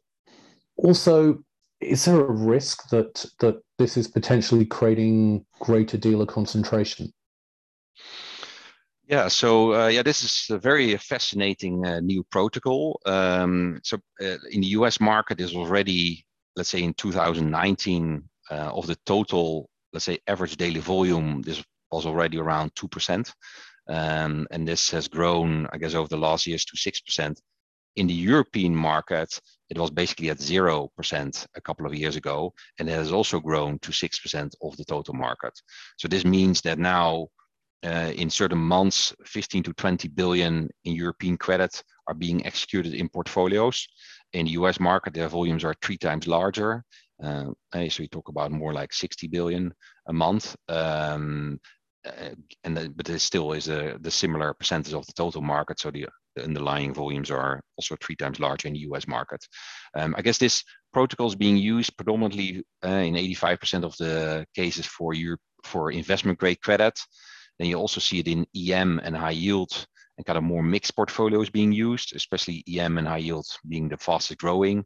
also, 0.78 1.44
is 1.80 2.06
there 2.06 2.22
a 2.22 2.32
risk 2.32 2.90
that, 2.90 3.26
that 3.40 3.62
this 3.82 3.98
is 3.98 4.08
potentially 4.08 4.66
creating 4.66 5.44
greater 5.60 5.98
dealer 5.98 6.28
concentration? 6.28 7.12
Yeah, 9.08 9.28
so 9.28 9.74
uh, 9.74 9.88
yeah, 9.88 10.04
this 10.04 10.24
is 10.24 10.56
a 10.56 10.60
very 10.60 10.96
fascinating 10.98 11.86
uh, 11.86 12.00
new 12.00 12.24
protocol. 12.24 13.02
Um, 13.06 13.80
so 13.84 13.98
uh, 14.22 14.38
in 14.52 14.62
the 14.62 14.74
US 14.80 15.00
market 15.02 15.42
is 15.42 15.56
already, 15.56 16.26
let's 16.56 16.70
say 16.70 16.84
in 16.84 16.94
2019, 16.94 18.24
uh, 18.52 18.54
of 18.54 18.86
the 18.86 18.98
total, 19.06 19.70
let's 19.94 20.06
say 20.06 20.20
average 20.28 20.58
daily 20.58 20.80
volume, 20.80 21.42
this 21.42 21.64
was 21.92 22.06
already 22.06 22.38
around 22.38 22.74
2%. 22.76 23.34
Um, 23.90 24.48
and 24.52 24.68
this 24.68 24.92
has 24.92 25.08
grown, 25.08 25.68
I 25.74 25.78
guess, 25.78 25.96
over 25.96 26.08
the 26.08 26.18
last 26.18 26.46
years 26.46 26.66
to 26.66 26.78
6%. 26.78 27.36
In 27.96 28.08
the 28.08 28.14
European 28.14 28.76
market, 28.76 29.40
it 29.70 29.78
was 29.78 29.90
basically 29.90 30.30
at 30.30 30.38
0% 30.38 31.48
a 31.56 31.62
couple 31.62 31.86
of 31.86 31.94
years 31.94 32.16
ago, 32.16 32.54
and 32.80 32.90
it 32.90 32.94
has 32.94 33.12
also 33.12 33.40
grown 33.40 33.80
to 33.80 33.92
6% 33.92 34.52
of 34.62 34.78
the 34.78 34.86
total 34.86 35.14
market. 35.14 35.54
So 35.98 36.08
this 36.08 36.26
means 36.26 36.62
that 36.62 36.80
now 36.80 37.28
uh, 37.84 38.12
in 38.16 38.30
certain 38.30 38.60
months, 38.60 39.14
15 39.26 39.64
to 39.64 39.74
20 39.74 40.08
billion 40.10 40.70
in 40.86 40.94
European 40.94 41.38
credit 41.38 41.84
are 42.08 42.14
being 42.14 42.46
executed 42.46 42.94
in 42.94 43.10
portfolios. 43.10 43.88
In 44.34 44.46
the 44.46 44.52
US 44.52 44.80
market, 44.80 45.14
their 45.14 45.28
volumes 45.28 45.64
are 45.64 45.76
three 45.82 45.98
times 45.98 46.28
larger. 46.28 46.84
Uh, 47.24 47.52
so 47.74 48.04
you 48.04 48.08
talk 48.08 48.30
about 48.30 48.52
more 48.52 48.74
like 48.74 48.94
60 48.94 49.28
billion 49.28 49.74
a 50.08 50.14
month. 50.14 50.56
Um, 50.68 51.60
but 52.04 53.10
it 53.10 53.20
still 53.20 53.54
is 53.54 53.68
a, 53.68 53.98
the 54.00 54.12
similar 54.12 54.54
percentage 54.54 54.94
of 54.94 55.06
the 55.06 55.14
total 55.14 55.42
market. 55.42 55.80
So 55.80 55.92
the, 55.92 56.08
underlying 56.42 56.94
volumes 56.94 57.30
are 57.30 57.60
also 57.78 57.98
three 57.98 58.16
times 58.16 58.40
larger 58.40 58.68
in 58.68 58.74
the 58.74 58.88
US 58.92 59.06
market. 59.08 59.46
Um, 59.96 60.16
I 60.18 60.22
guess 60.22 60.38
this 60.38 60.64
protocol 60.94 61.28
is 61.28 61.36
being 61.36 61.58
used 61.58 61.98
predominantly 61.98 62.64
uh, 62.86 62.88
in 62.88 63.16
85% 63.16 63.84
of 63.84 63.96
the 63.98 64.46
cases 64.56 64.86
for 64.86 65.14
Europe 65.14 65.42
for 65.64 65.92
investment 65.92 66.40
grade 66.40 66.62
credit. 66.62 66.98
Then 67.60 67.68
you 67.68 67.76
also 67.76 68.00
see 68.00 68.20
it 68.20 68.28
in 68.28 68.48
EM 68.56 69.02
and 69.04 69.16
high 69.16 69.32
yield 69.32 69.86
and 70.18 70.26
kind 70.26 70.38
of 70.38 70.44
more 70.44 70.64
mixed 70.64 70.96
portfolios 70.96 71.50
being 71.50 71.72
used, 71.72 72.16
especially 72.16 72.64
EM 72.68 72.98
and 72.98 73.08
high 73.08 73.18
yield 73.18 73.46
being 73.68 73.90
the 73.90 73.98
fastest 73.98 74.40
growing 74.40 74.86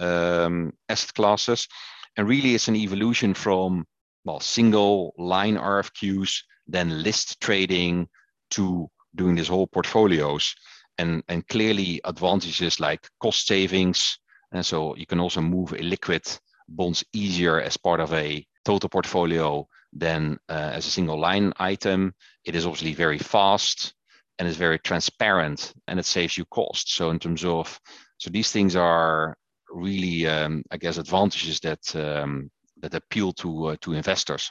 um, 0.00 0.72
asset 0.88 1.12
classes. 1.14 1.68
And 2.16 2.26
really 2.26 2.54
it's 2.54 2.68
an 2.68 2.76
evolution 2.76 3.34
from 3.34 3.84
well, 4.24 4.40
single 4.40 5.14
line 5.18 5.56
RFQs, 5.56 6.42
then 6.66 7.02
list 7.02 7.40
trading 7.40 8.08
to 8.50 8.88
doing 9.14 9.36
this 9.36 9.48
whole 9.48 9.66
portfolios. 9.66 10.54
And, 10.98 11.22
and 11.28 11.46
clearly 11.48 12.00
advantages 12.04 12.80
like 12.80 13.06
cost 13.20 13.46
savings. 13.46 14.18
And 14.52 14.64
so 14.64 14.96
you 14.96 15.04
can 15.04 15.20
also 15.20 15.42
move 15.42 15.72
illiquid 15.72 16.38
bonds 16.68 17.04
easier 17.12 17.60
as 17.60 17.76
part 17.76 18.00
of 18.00 18.14
a 18.14 18.46
total 18.64 18.88
portfolio 18.88 19.68
than 19.92 20.38
uh, 20.48 20.70
as 20.72 20.86
a 20.86 20.90
single 20.90 21.20
line 21.20 21.52
item. 21.58 22.14
It 22.46 22.54
is 22.54 22.64
obviously 22.64 22.94
very 22.94 23.18
fast 23.18 23.92
and 24.38 24.48
it's 24.48 24.56
very 24.56 24.78
transparent 24.78 25.74
and 25.86 25.98
it 25.98 26.06
saves 26.06 26.36
you 26.36 26.44
cost. 26.46 26.94
So 26.94 27.10
in 27.10 27.18
terms 27.18 27.44
of, 27.44 27.78
so 28.18 28.30
these 28.30 28.50
things 28.50 28.74
are 28.74 29.36
really, 29.70 30.26
um, 30.26 30.62
I 30.70 30.76
guess, 30.76 30.98
advantages 30.98 31.60
that 31.60 31.94
um, 31.94 32.50
that 32.78 32.94
appeal 32.94 33.32
to 33.34 33.66
uh, 33.66 33.76
to 33.82 33.92
investors. 33.94 34.50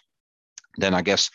Then 0.77 0.93
I 0.93 1.01
guess 1.01 1.29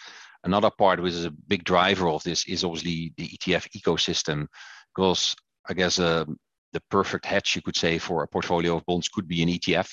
another 0.44 0.70
part 0.70 1.02
which 1.02 1.14
is 1.14 1.24
a 1.24 1.30
big 1.30 1.64
driver 1.64 2.08
of 2.08 2.22
this 2.22 2.46
is 2.46 2.64
obviously 2.64 3.12
the 3.16 3.28
ETF 3.28 3.68
ecosystem, 3.76 4.46
because 4.94 5.36
I 5.68 5.74
guess 5.74 5.98
uh, 5.98 6.24
the 6.72 6.82
perfect 6.90 7.26
hedge 7.26 7.56
you 7.56 7.62
could 7.62 7.76
say 7.76 7.98
for 7.98 8.22
a 8.22 8.28
portfolio 8.28 8.76
of 8.76 8.86
bonds 8.86 9.08
could 9.08 9.28
be 9.28 9.42
an 9.42 9.48
ETF. 9.48 9.90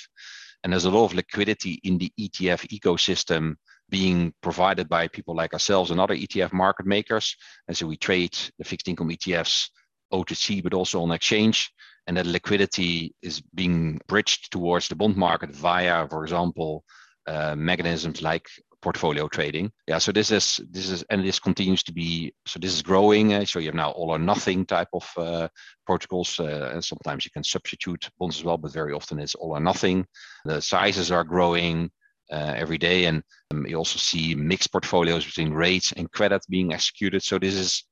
And 0.63 0.74
there's 0.74 0.86
a 0.86 0.92
lot 0.92 1.06
of 1.06 1.13
liquidity 1.13 1.80
in 1.84 1.98
the 1.98 2.12
ETF 2.20 2.68
ecosystem 2.68 3.56
being 3.89 4.34
provided 4.42 4.89
by 4.89 5.08
people 5.08 5.36
like 5.36 5.54
ourselves 5.54 5.92
and 5.92 6.00
other 6.00 6.16
ETF 6.16 6.51
market 6.51 6.86
makers. 6.86 7.36
And 7.68 7.77
so 7.77 7.88
we 7.88 7.98
trade 7.98 8.38
the 8.58 8.66
fixed 8.66 8.88
income 8.88 9.10
ETFs 9.10 9.70
OTC, 10.12 10.63
but 10.63 10.74
also 10.74 11.01
on 11.01 11.12
exchange. 11.12 11.72
And 12.06 12.18
that 12.18 12.25
liquidity 12.25 13.13
is 13.22 13.42
being 13.54 14.00
bridged 14.08 14.51
towards 14.51 14.88
the 14.88 14.96
bond 14.96 15.16
market 15.16 15.51
via, 15.51 16.08
for 16.08 16.24
example, 16.24 16.84
uh, 17.27 17.56
mechanisms 17.56 18.22
like 18.22 18.48
portfolio 18.88 19.27
trading. 19.27 19.67
Yeah, 19.91 20.00
so 20.00 20.12
this 20.12 20.29
is 20.32 20.46
this 20.75 20.89
is 20.89 21.03
and 21.10 21.20
this 21.24 21.39
continues 21.39 21.84
to 21.84 21.94
be 22.01 22.34
so 22.46 22.60
this 22.60 22.74
is 22.74 22.82
growing. 22.82 23.34
Uh, 23.34 23.46
so 23.46 23.60
you 23.60 23.70
have 23.72 23.84
now 23.86 23.91
all 23.91 24.12
or 24.12 24.20
nothing 24.20 24.65
type 24.65 24.91
of 24.94 25.06
uh, 25.17 25.48
protocols, 25.86 26.39
uh, 26.39 26.72
and 26.74 26.84
sometimes 26.84 27.25
you 27.25 27.32
can 27.32 27.44
substitute 27.44 28.10
bonds 28.17 28.38
as 28.39 28.44
well, 28.46 28.58
but 28.58 28.74
very 28.82 28.94
often 28.94 29.20
it's 29.20 29.36
all 29.36 29.51
or 29.58 29.60
nothing. 29.60 30.06
The 30.46 30.62
sizes 30.62 31.12
are 31.12 31.25
growing 31.36 31.91
uh, 32.32 32.53
every 32.56 32.77
day. 32.77 33.06
And 33.06 33.24
um, 33.51 33.65
you 33.67 33.77
also 33.77 34.00
see 34.00 34.36
mixed 34.36 34.72
portfolios 34.72 35.25
between 35.25 35.51
rates 35.51 35.91
and 35.91 36.12
credit 36.12 36.46
being 36.50 36.74
executed. 36.74 37.24
So 37.24 37.39
this 37.39 37.56
is 37.56 37.84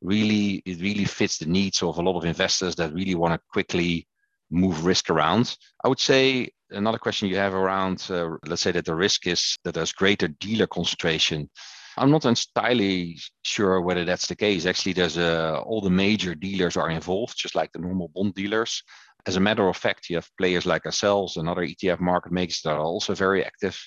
really, 0.00 0.62
it 0.64 0.80
really 0.80 1.04
fits 1.04 1.38
the 1.38 1.46
needs 1.46 1.82
of 1.82 1.98
a 1.98 2.02
lot 2.02 2.16
of 2.16 2.24
investors 2.24 2.74
that 2.76 2.94
really 2.94 3.14
want 3.14 3.34
to 3.34 3.40
quickly 3.52 4.06
move 4.50 4.84
risk 4.84 5.10
around. 5.10 5.56
I 5.84 5.88
would 5.88 6.00
say 6.00 6.50
another 6.70 6.98
question 6.98 7.28
you 7.28 7.36
have 7.36 7.54
around, 7.54 8.06
uh, 8.10 8.36
let's 8.46 8.62
say 8.62 8.72
that 8.72 8.84
the 8.84 8.94
risk 8.94 9.26
is 9.26 9.56
that 9.64 9.74
there's 9.74 9.92
greater 9.92 10.28
dealer 10.28 10.66
concentration. 10.66 11.50
I'm 11.96 12.10
not 12.10 12.24
entirely 12.24 13.18
sure 13.42 13.80
whether 13.80 14.04
that's 14.04 14.26
the 14.26 14.36
case. 14.36 14.66
Actually, 14.66 14.94
there's 14.94 15.16
a, 15.16 15.56
uh, 15.56 15.60
all 15.60 15.80
the 15.80 15.90
major 15.90 16.34
dealers 16.34 16.76
are 16.76 16.90
involved, 16.90 17.36
just 17.36 17.54
like 17.54 17.72
the 17.72 17.80
normal 17.80 18.10
bond 18.14 18.34
dealers. 18.34 18.82
As 19.26 19.36
a 19.36 19.40
matter 19.40 19.68
of 19.68 19.76
fact, 19.76 20.08
you 20.08 20.16
have 20.16 20.30
players 20.38 20.66
like 20.66 20.86
ourselves 20.86 21.36
and 21.36 21.48
other 21.48 21.66
ETF 21.66 22.00
market 22.00 22.32
makers 22.32 22.60
that 22.62 22.72
are 22.72 22.80
also 22.80 23.14
very 23.14 23.44
active 23.44 23.78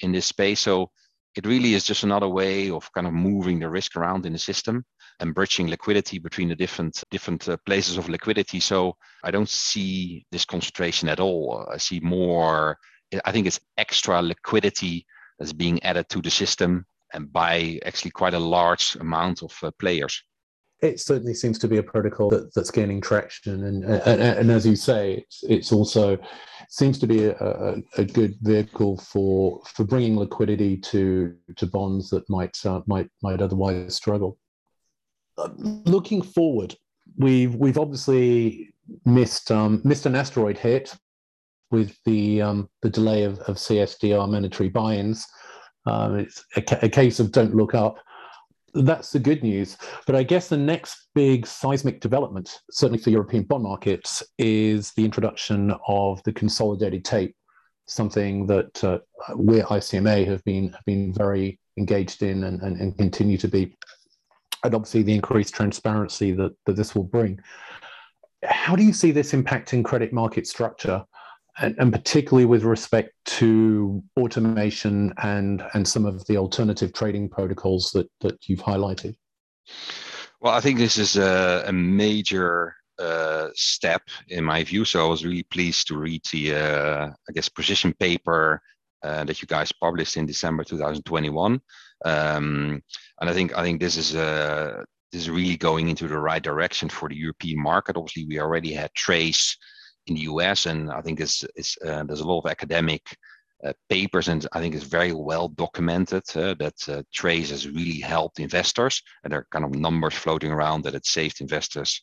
in 0.00 0.12
this 0.12 0.26
space. 0.26 0.60
So 0.60 0.90
it 1.34 1.46
really 1.46 1.74
is 1.74 1.84
just 1.84 2.02
another 2.02 2.28
way 2.28 2.70
of 2.70 2.90
kind 2.92 3.06
of 3.06 3.12
moving 3.12 3.60
the 3.60 3.70
risk 3.70 3.96
around 3.96 4.26
in 4.26 4.32
the 4.32 4.38
system 4.38 4.84
and 5.20 5.34
bridging 5.34 5.68
liquidity 5.68 6.18
between 6.18 6.48
the 6.48 6.56
different 6.56 7.02
different 7.10 7.48
uh, 7.48 7.56
places 7.66 7.96
of 7.96 8.08
liquidity. 8.08 8.60
So 8.60 8.96
I 9.24 9.30
don't 9.30 9.48
see 9.48 10.26
this 10.30 10.44
concentration 10.44 11.08
at 11.08 11.20
all. 11.20 11.66
I 11.72 11.78
see 11.78 12.00
more. 12.00 12.78
I 13.24 13.32
think 13.32 13.46
it's 13.46 13.60
extra 13.78 14.20
liquidity 14.20 15.06
that's 15.38 15.52
being 15.52 15.82
added 15.82 16.08
to 16.10 16.20
the 16.20 16.30
system 16.30 16.86
and 17.12 17.32
by 17.32 17.78
actually 17.84 18.10
quite 18.10 18.34
a 18.34 18.38
large 18.38 18.96
amount 18.96 19.42
of 19.42 19.56
uh, 19.62 19.70
players 19.78 20.22
it 20.82 21.00
certainly 21.00 21.32
seems 21.32 21.58
to 21.58 21.68
be 21.68 21.78
a 21.78 21.82
protocol 21.82 22.28
that, 22.28 22.52
that's 22.54 22.70
gaining 22.70 23.00
traction 23.00 23.64
and, 23.64 23.84
and, 23.84 24.22
and 24.22 24.50
as 24.50 24.66
you 24.66 24.76
say 24.76 25.14
it's, 25.14 25.44
it's 25.44 25.72
also 25.72 26.18
seems 26.68 26.98
to 26.98 27.06
be 27.06 27.24
a, 27.24 27.36
a, 27.36 27.76
a, 27.98 28.04
good 28.04 28.34
vehicle 28.42 28.98
for 28.98 29.62
for 29.66 29.84
bringing 29.84 30.18
liquidity 30.18 30.76
to 30.76 31.34
to 31.56 31.66
bonds 31.66 32.10
that 32.10 32.28
might 32.28 32.56
uh, 32.66 32.80
might 32.86 33.08
might 33.22 33.40
otherwise 33.40 33.94
struggle 33.94 34.38
looking 35.58 36.22
forward 36.22 36.74
we've 37.16 37.54
we've 37.54 37.78
obviously 37.78 38.72
missed 39.04 39.50
um, 39.50 39.80
missed 39.84 40.06
an 40.06 40.14
asteroid 40.14 40.56
hit 40.56 40.94
with 41.70 41.96
the 42.04 42.40
um, 42.40 42.68
the 42.82 42.90
delay 42.90 43.24
of, 43.24 43.38
of 43.40 43.56
CSDR 43.56 44.30
mandatory 44.30 44.68
buy-ins 44.68 45.26
um, 45.86 46.18
it's 46.18 46.44
a, 46.56 46.84
a 46.86 46.88
case 46.88 47.20
of 47.20 47.32
don't 47.32 47.54
look 47.54 47.74
up 47.74 47.98
that's 48.84 49.10
the 49.10 49.18
good 49.18 49.42
news. 49.42 49.76
But 50.06 50.16
I 50.16 50.22
guess 50.22 50.48
the 50.48 50.56
next 50.56 51.08
big 51.14 51.46
seismic 51.46 52.00
development, 52.00 52.60
certainly 52.70 53.02
for 53.02 53.10
European 53.10 53.44
bond 53.44 53.64
markets, 53.64 54.22
is 54.38 54.92
the 54.92 55.04
introduction 55.04 55.74
of 55.88 56.22
the 56.24 56.32
consolidated 56.32 57.04
tape, 57.04 57.34
something 57.86 58.46
that 58.46 58.84
uh, 58.84 58.98
we 59.36 59.60
at 59.60 59.68
ICMA 59.68 60.26
have 60.26 60.44
been 60.44 60.72
have 60.72 60.84
been 60.84 61.12
very 61.12 61.58
engaged 61.78 62.22
in 62.22 62.44
and, 62.44 62.60
and, 62.62 62.80
and 62.80 62.96
continue 62.98 63.38
to 63.38 63.48
be. 63.48 63.74
And 64.66 64.74
obviously 64.74 65.02
the 65.02 65.14
increased 65.14 65.54
transparency 65.54 66.32
that, 66.32 66.54
that 66.66 66.76
this 66.76 66.94
will 66.94 67.04
bring. 67.04 67.40
How 68.44 68.76
do 68.76 68.84
you 68.84 68.92
see 68.92 69.10
this 69.10 69.32
impacting 69.32 69.84
credit 69.84 70.12
market 70.12 70.46
structure? 70.46 71.04
and, 71.58 71.74
and, 71.78 71.92
particularly 71.92 72.44
with 72.44 72.64
respect 72.64 73.12
to 73.24 74.02
automation 74.18 75.12
and 75.22 75.62
and 75.72 75.88
some 75.88 76.04
of 76.04 76.26
the 76.26 76.36
alternative 76.36 76.92
trading 76.92 77.28
protocols 77.28 77.92
that 77.92 78.10
that 78.20 78.48
you've 78.48 78.60
highlighted? 78.60 79.16
Well, 80.40 80.52
I 80.52 80.60
think 80.60 80.78
this 80.78 80.98
is 80.98 81.16
a, 81.16 81.64
a 81.66 81.72
major 81.72 82.76
uh, 82.98 83.48
step 83.54 84.02
in 84.28 84.44
my 84.44 84.64
view. 84.64 84.84
So 84.84 85.04
I 85.04 85.08
was 85.08 85.24
really 85.24 85.44
pleased 85.44 85.88
to 85.88 85.96
read 85.96 86.22
the 86.30 86.54
uh, 86.54 87.06
I 87.28 87.32
guess 87.32 87.48
position 87.48 87.94
paper 87.94 88.60
uh, 89.02 89.24
that 89.24 89.40
you 89.40 89.46
guys 89.46 89.72
published 89.72 90.16
in 90.16 90.26
December 90.26 90.64
2021, 90.64 91.60
um, 92.04 92.82
and 93.20 93.30
I 93.30 93.32
think 93.32 93.56
I 93.56 93.62
think 93.62 93.80
this 93.80 93.96
is 93.96 94.14
a 94.14 94.22
uh, 94.22 94.84
this 95.12 95.22
is 95.22 95.30
really 95.30 95.56
going 95.56 95.88
into 95.88 96.08
the 96.08 96.18
right 96.18 96.42
direction 96.42 96.88
for 96.88 97.08
the 97.08 97.16
European 97.16 97.62
market. 97.62 97.96
Obviously, 97.96 98.26
we 98.26 98.40
already 98.40 98.72
had 98.72 98.92
TRACE 98.94 99.56
in 100.06 100.14
the 100.14 100.22
US, 100.22 100.66
and 100.66 100.90
I 100.90 101.00
think 101.00 101.20
it's, 101.20 101.44
it's 101.54 101.76
uh, 101.84 102.04
there's 102.04 102.20
a 102.20 102.26
lot 102.26 102.40
of 102.40 102.50
academic 102.50 103.02
uh, 103.64 103.72
papers, 103.88 104.28
and 104.28 104.46
I 104.52 104.60
think 104.60 104.74
it's 104.74 104.84
very 104.84 105.12
well 105.12 105.48
documented 105.48 106.24
uh, 106.34 106.54
that 106.58 106.88
uh, 106.88 107.02
TRACE 107.14 107.50
has 107.50 107.68
really 107.68 108.00
helped 108.00 108.40
investors, 108.40 109.02
and 109.24 109.32
there 109.32 109.40
are 109.40 109.46
kind 109.50 109.64
of 109.64 109.74
numbers 109.74 110.14
floating 110.14 110.52
around 110.52 110.82
that 110.82 110.94
it 110.94 111.06
saved 111.06 111.40
investors 111.40 112.02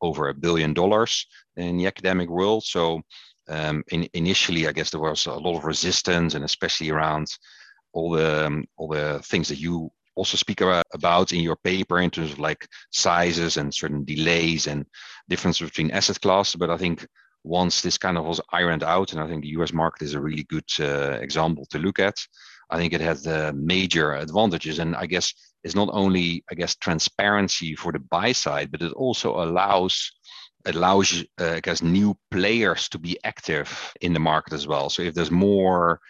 over 0.00 0.28
a 0.28 0.34
billion 0.34 0.74
dollars 0.74 1.26
in 1.56 1.76
the 1.76 1.86
academic 1.86 2.28
world. 2.28 2.64
So 2.64 3.02
um, 3.48 3.84
in, 3.90 4.08
initially, 4.14 4.66
I 4.66 4.72
guess 4.72 4.90
there 4.90 5.00
was 5.00 5.26
a 5.26 5.32
lot 5.32 5.58
of 5.58 5.64
resistance, 5.64 6.34
and 6.34 6.44
especially 6.44 6.90
around 6.90 7.26
all 7.94 8.10
the 8.10 8.46
um, 8.46 8.64
all 8.76 8.88
the 8.88 9.20
things 9.24 9.48
that 9.48 9.58
you 9.58 9.90
also 10.16 10.36
speak 10.36 10.60
about 10.60 11.32
in 11.32 11.40
your 11.40 11.56
paper 11.56 11.98
in 12.00 12.10
terms 12.10 12.32
of 12.32 12.38
like 12.38 12.68
sizes 12.92 13.56
and 13.56 13.74
certain 13.74 14.04
delays 14.04 14.66
and 14.66 14.86
differences 15.28 15.68
between 15.68 15.90
asset 15.90 16.20
classes. 16.20 16.54
But 16.54 16.70
I 16.70 16.76
think 16.76 17.06
once 17.42 17.80
this 17.80 17.98
kind 17.98 18.16
of 18.16 18.24
was 18.24 18.40
ironed 18.52 18.84
out, 18.84 19.12
and 19.12 19.20
I 19.20 19.26
think 19.26 19.42
the 19.42 19.56
US 19.60 19.72
market 19.72 20.04
is 20.04 20.14
a 20.14 20.20
really 20.20 20.44
good 20.44 20.68
uh, 20.80 21.18
example 21.20 21.66
to 21.70 21.78
look 21.78 21.98
at. 21.98 22.16
I 22.70 22.78
think 22.78 22.92
it 22.92 23.00
has 23.00 23.26
uh, 23.26 23.52
major 23.54 24.14
advantages, 24.14 24.78
and 24.78 24.96
I 24.96 25.06
guess 25.06 25.32
it's 25.62 25.74
not 25.74 25.90
only 25.92 26.44
I 26.50 26.54
guess 26.54 26.74
transparency 26.76 27.74
for 27.74 27.92
the 27.92 27.98
buy 27.98 28.32
side, 28.32 28.70
but 28.70 28.82
it 28.82 28.92
also 28.92 29.42
allows 29.42 30.12
allows 30.66 31.24
uh, 31.40 31.54
I 31.56 31.60
guess 31.60 31.82
new 31.82 32.16
players 32.30 32.88
to 32.90 32.98
be 32.98 33.18
active 33.24 33.92
in 34.00 34.12
the 34.14 34.20
market 34.20 34.54
as 34.54 34.66
well. 34.66 34.88
So 34.88 35.02
if 35.02 35.14
there's 35.14 35.30
more, 35.30 36.00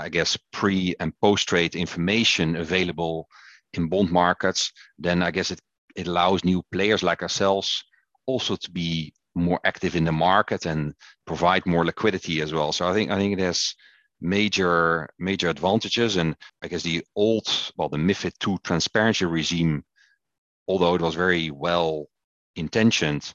I 0.00 0.08
guess 0.08 0.36
pre 0.52 0.94
and 1.00 1.12
post 1.20 1.48
trade 1.48 1.74
information 1.74 2.56
available 2.56 3.28
in 3.74 3.88
bond 3.88 4.10
markets, 4.10 4.72
then 4.98 5.22
I 5.22 5.30
guess 5.30 5.50
it 5.50 5.60
it 5.96 6.06
allows 6.06 6.44
new 6.44 6.62
players 6.72 7.02
like 7.02 7.22
ourselves 7.22 7.84
also 8.26 8.56
to 8.56 8.70
be 8.70 9.12
more 9.34 9.60
active 9.64 9.96
in 9.96 10.04
the 10.04 10.12
market 10.12 10.66
and 10.66 10.94
provide 11.26 11.66
more 11.66 11.84
liquidity 11.84 12.40
as 12.40 12.52
well. 12.52 12.72
So 12.72 12.88
I 12.88 12.94
think 12.94 13.10
I 13.10 13.16
think 13.16 13.32
it 13.32 13.42
has 13.42 13.74
major 14.20 15.08
major 15.18 15.48
advantages. 15.48 16.16
And 16.16 16.36
I 16.62 16.68
guess 16.68 16.82
the 16.82 17.04
old 17.16 17.46
well 17.76 17.88
the 17.88 17.96
MiFID 17.96 18.32
II 18.46 18.58
transparency 18.64 19.24
regime, 19.24 19.84
although 20.68 20.94
it 20.94 21.00
was 21.00 21.14
very 21.14 21.50
well 21.50 22.06
intentioned, 22.56 23.32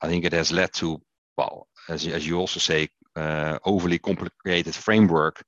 I 0.00 0.08
think 0.08 0.24
it 0.24 0.32
has 0.32 0.52
led 0.52 0.72
to 0.74 1.00
well 1.36 1.68
as 1.88 2.06
as 2.06 2.26
you 2.26 2.38
also 2.38 2.60
say 2.60 2.88
uh, 3.16 3.58
overly 3.64 3.98
complicated 3.98 4.74
framework 4.74 5.42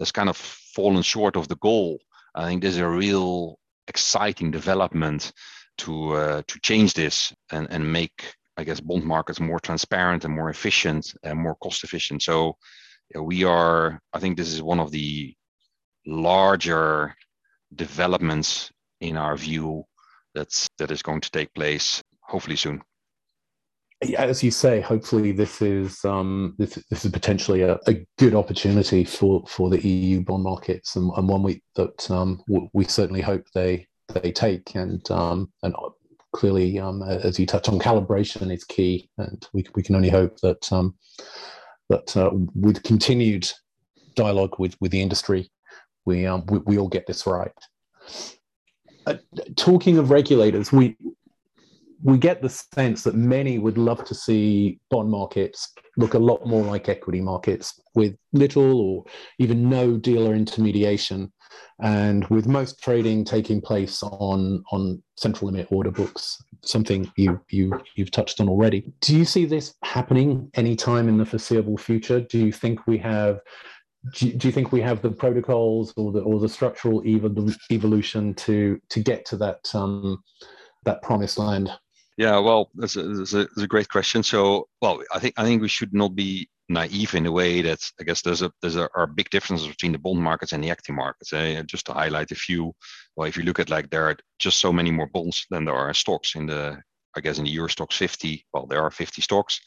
that's 0.00 0.10
kind 0.10 0.28
of 0.28 0.36
fallen 0.36 1.02
short 1.02 1.36
of 1.36 1.46
the 1.46 1.56
goal. 1.58 2.00
I 2.34 2.46
think 2.46 2.62
there's 2.62 2.78
a 2.78 2.88
real 2.88 3.60
exciting 3.86 4.50
development 4.50 5.32
to 5.78 6.14
uh, 6.14 6.42
to 6.48 6.60
change 6.60 6.94
this 6.94 7.32
and 7.52 7.68
and 7.70 7.92
make 7.92 8.34
I 8.60 8.64
guess, 8.64 8.80
bond 8.80 9.04
markets 9.04 9.40
more 9.40 9.58
transparent 9.58 10.26
and 10.26 10.34
more 10.34 10.50
efficient 10.50 11.14
and 11.22 11.38
more 11.38 11.54
cost 11.62 11.82
efficient. 11.82 12.22
So 12.22 12.58
yeah, 13.14 13.22
we 13.22 13.42
are, 13.44 13.98
I 14.12 14.20
think 14.20 14.36
this 14.36 14.52
is 14.52 14.62
one 14.62 14.80
of 14.80 14.90
the 14.90 15.34
larger 16.06 17.14
developments 17.74 18.70
in 19.00 19.16
our 19.16 19.34
view 19.34 19.84
that's 20.34 20.68
that 20.76 20.90
is 20.90 21.02
going 21.02 21.22
to 21.22 21.30
take 21.30 21.54
place 21.54 22.02
hopefully 22.20 22.56
soon. 22.56 22.82
As 24.16 24.42
you 24.42 24.50
say, 24.50 24.80
hopefully 24.80 25.30
this 25.32 25.60
is 25.60 26.04
um, 26.06 26.54
this, 26.58 26.82
this 26.88 27.04
is 27.04 27.10
potentially 27.10 27.62
a, 27.62 27.78
a, 27.86 28.06
good 28.18 28.34
opportunity 28.34 29.04
for, 29.04 29.44
for 29.46 29.68
the 29.68 29.86
EU 29.86 30.22
bond 30.22 30.42
markets 30.42 30.96
and, 30.96 31.12
and 31.16 31.28
one 31.28 31.42
we 31.42 31.62
that 31.76 32.10
um, 32.10 32.42
we 32.72 32.84
certainly 32.84 33.20
hope 33.20 33.44
they 33.54 33.86
they 34.14 34.32
take 34.32 34.74
and 34.74 35.08
um, 35.10 35.52
and 35.62 35.74
clearly, 36.32 36.78
um, 36.78 37.02
as 37.02 37.38
you 37.38 37.46
touch 37.46 37.68
on, 37.68 37.78
calibration 37.78 38.52
is 38.52 38.64
key, 38.64 39.10
and 39.18 39.46
we, 39.52 39.64
we 39.74 39.82
can 39.82 39.96
only 39.96 40.08
hope 40.08 40.38
that 40.40 40.72
um, 40.72 40.94
that 41.88 42.16
uh, 42.16 42.30
with 42.54 42.82
continued 42.82 43.50
dialogue 44.14 44.54
with, 44.58 44.76
with 44.80 44.92
the 44.92 45.00
industry, 45.00 45.50
we, 46.04 46.26
um, 46.26 46.44
we, 46.46 46.58
we 46.58 46.78
all 46.78 46.88
get 46.88 47.06
this 47.06 47.26
right. 47.26 47.52
Uh, 49.06 49.16
talking 49.56 49.98
of 49.98 50.10
regulators, 50.10 50.72
we 50.72 50.96
we 52.02 52.18
get 52.18 52.42
the 52.42 52.48
sense 52.48 53.02
that 53.02 53.14
many 53.14 53.58
would 53.58 53.78
love 53.78 54.04
to 54.04 54.14
see 54.14 54.78
bond 54.90 55.10
markets 55.10 55.72
look 55.96 56.14
a 56.14 56.18
lot 56.18 56.46
more 56.46 56.64
like 56.64 56.88
equity 56.88 57.20
markets 57.20 57.80
with 57.94 58.16
little 58.32 58.80
or 58.80 59.04
even 59.38 59.68
no 59.68 59.96
dealer 59.96 60.34
intermediation 60.34 61.30
and 61.82 62.26
with 62.28 62.46
most 62.46 62.82
trading 62.82 63.24
taking 63.24 63.60
place 63.60 64.02
on 64.02 64.62
on 64.72 65.02
central 65.16 65.50
limit 65.50 65.66
order 65.70 65.90
books 65.90 66.42
something 66.62 67.10
you 67.16 67.40
you 67.50 67.80
you've 67.96 68.10
touched 68.10 68.40
on 68.40 68.48
already. 68.48 68.84
Do 69.00 69.16
you 69.16 69.24
see 69.24 69.44
this 69.44 69.74
happening 69.82 70.50
anytime 70.54 71.08
in 71.08 71.18
the 71.18 71.26
foreseeable 71.26 71.78
future? 71.78 72.20
Do 72.20 72.38
you 72.38 72.52
think 72.52 72.86
we 72.86 72.98
have 72.98 73.40
do, 74.14 74.28
you 74.28 74.52
think 74.52 74.72
we 74.72 74.80
have 74.80 75.02
the 75.02 75.10
protocols 75.10 75.92
or 75.96 76.12
the 76.12 76.20
or 76.20 76.40
the 76.40 76.48
structural 76.48 77.02
evolution 77.04 78.34
to 78.34 78.80
to 78.88 79.00
get 79.00 79.24
to 79.26 79.36
that 79.38 79.70
um, 79.74 80.22
that 80.84 81.02
promised 81.02 81.38
land 81.38 81.70
yeah, 82.20 82.38
well, 82.38 82.70
that's 82.74 82.96
a, 82.96 83.02
that's, 83.02 83.32
a, 83.32 83.38
that's 83.38 83.62
a 83.62 83.66
great 83.66 83.88
question. 83.88 84.22
So, 84.22 84.68
well, 84.82 85.02
I 85.10 85.18
think 85.18 85.32
I 85.38 85.44
think 85.44 85.62
we 85.62 85.68
should 85.68 85.94
not 85.94 86.14
be 86.14 86.50
naive 86.68 87.14
in 87.14 87.24
a 87.24 87.32
way 87.32 87.62
that 87.62 87.80
I 87.98 88.04
guess 88.04 88.20
there's 88.20 88.42
a 88.42 88.52
there's 88.60 88.76
a, 88.76 88.90
are 88.94 89.06
big 89.06 89.30
differences 89.30 89.66
between 89.66 89.92
the 89.92 89.98
bond 89.98 90.20
markets 90.20 90.52
and 90.52 90.62
the 90.62 90.68
equity 90.68 90.92
markets. 90.92 91.32
Uh, 91.32 91.62
just 91.64 91.86
to 91.86 91.94
highlight 91.94 92.30
a 92.30 92.34
few, 92.34 92.74
well, 93.16 93.26
if 93.26 93.38
you 93.38 93.42
look 93.42 93.58
at 93.58 93.70
like 93.70 93.88
there 93.88 94.04
are 94.04 94.18
just 94.38 94.58
so 94.58 94.70
many 94.70 94.90
more 94.90 95.08
bonds 95.14 95.46
than 95.48 95.64
there 95.64 95.74
are 95.74 95.94
stocks 95.94 96.34
in 96.34 96.44
the 96.44 96.78
I 97.16 97.22
guess 97.22 97.38
in 97.38 97.44
the 97.44 97.50
Euro 97.52 97.68
Stoxx 97.68 97.94
50. 97.94 98.44
Well, 98.52 98.66
there 98.66 98.82
are 98.82 98.90
50 98.90 99.22
stocks, 99.22 99.58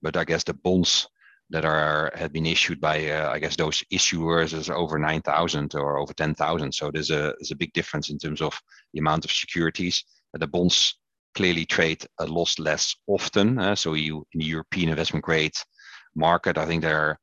but 0.00 0.16
I 0.16 0.22
guess 0.22 0.44
the 0.44 0.54
bonds 0.54 1.08
that 1.50 1.64
are 1.64 2.12
had 2.14 2.32
been 2.32 2.46
issued 2.46 2.80
by 2.80 3.10
uh, 3.10 3.32
I 3.32 3.40
guess 3.40 3.56
those 3.56 3.82
issuers 3.92 4.54
is 4.54 4.70
over 4.70 4.96
9,000 4.96 5.74
or 5.74 5.98
over 5.98 6.12
10,000. 6.12 6.72
So 6.72 6.92
there's 6.92 7.10
a 7.10 7.34
there's 7.36 7.50
a 7.50 7.56
big 7.56 7.72
difference 7.72 8.10
in 8.10 8.18
terms 8.18 8.40
of 8.40 8.56
the 8.92 9.00
amount 9.00 9.24
of 9.24 9.32
securities. 9.32 10.04
That 10.32 10.38
the 10.38 10.46
bonds 10.46 10.94
clearly 11.36 11.66
trade 11.66 12.04
a 12.18 12.26
lot 12.26 12.58
less 12.58 12.96
often. 13.06 13.58
Uh, 13.58 13.76
so 13.76 13.94
you 13.94 14.26
in 14.32 14.40
the 14.40 14.46
European 14.46 14.88
investment 14.88 15.24
grade 15.24 15.56
market, 16.14 16.58
I 16.58 16.66
think 16.66 16.82
there 16.82 16.98
are 16.98 17.18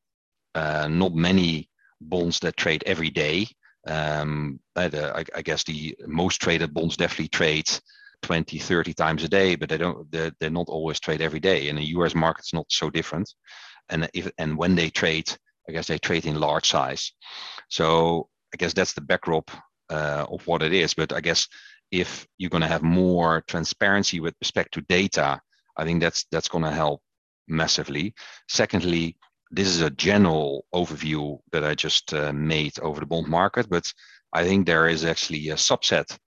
uh, 0.56 0.88
not 0.88 1.14
many 1.16 1.70
bonds 2.00 2.40
that 2.40 2.56
trade 2.56 2.84
every 2.86 3.10
day. 3.10 3.48
Um, 3.88 4.60
uh, 4.76 4.90
I, 4.94 5.26
I, 5.36 5.42
guess 5.42 5.64
the 5.64 5.96
most 6.08 6.42
traded 6.42 6.74
bonds 6.74 6.96
definitely 6.96 7.28
trade 7.28 7.70
20, 8.22 8.58
30 8.58 8.94
times 8.94 9.24
a 9.26 9.28
day, 9.28 9.56
but 9.56 9.68
they 9.68 9.78
don't. 9.78 10.10
They're, 10.10 10.32
they're 10.40 10.50
not 10.50 10.70
always 10.70 11.02
trade 11.02 11.22
every 11.22 11.42
day. 11.42 11.68
And 11.68 11.78
the 11.78 11.90
U.S. 11.98 12.16
market's 12.16 12.54
not 12.54 12.68
so 12.70 12.90
different. 12.90 13.30
And 13.90 14.10
if 14.14 14.32
and 14.38 14.58
when 14.58 14.76
they 14.76 14.90
trade, 14.90 15.30
I 15.68 15.74
guess 15.74 15.88
they 15.88 15.98
trade 15.98 16.26
in 16.26 16.40
large 16.40 16.70
size. 16.70 17.12
So 17.70 18.30
I 18.54 18.58
guess 18.58 18.74
that's 18.74 18.94
the 18.94 19.02
backdrop 19.02 19.52
uh, 19.90 20.26
of 20.30 20.48
what 20.48 20.62
it 20.62 20.72
is. 20.72 20.94
But 20.94 21.12
I 21.12 21.20
guess 21.20 21.48
if 21.94 22.28
you're 22.40 22.50
going 22.50 22.62
to 22.62 22.68
have 22.76 22.82
more 22.82 23.44
transparency 23.48 24.20
with 24.20 24.34
respect 24.42 24.74
to 24.74 24.82
data, 24.82 25.40
I 25.78 25.84
think 25.86 26.02
that's 26.02 26.26
that's 26.32 26.50
going 26.50 26.64
to 26.64 26.72
help 26.72 27.02
massively. 27.48 28.16
Secondly, 28.50 29.16
this 29.52 29.68
is 29.68 29.82
a 29.82 29.92
general 29.92 30.66
overview 30.74 31.38
that 31.52 31.64
I 31.64 31.76
just 31.76 32.12
uh, 32.12 32.34
made 32.34 32.80
over 32.80 33.00
the 33.00 33.06
bond 33.06 33.28
market, 33.28 33.70
but 33.70 33.94
I 34.34 34.44
think 34.44 34.66
there 34.66 34.88
is 34.88 35.06
actually 35.06 35.50
a 35.50 35.56
subset 35.56 36.18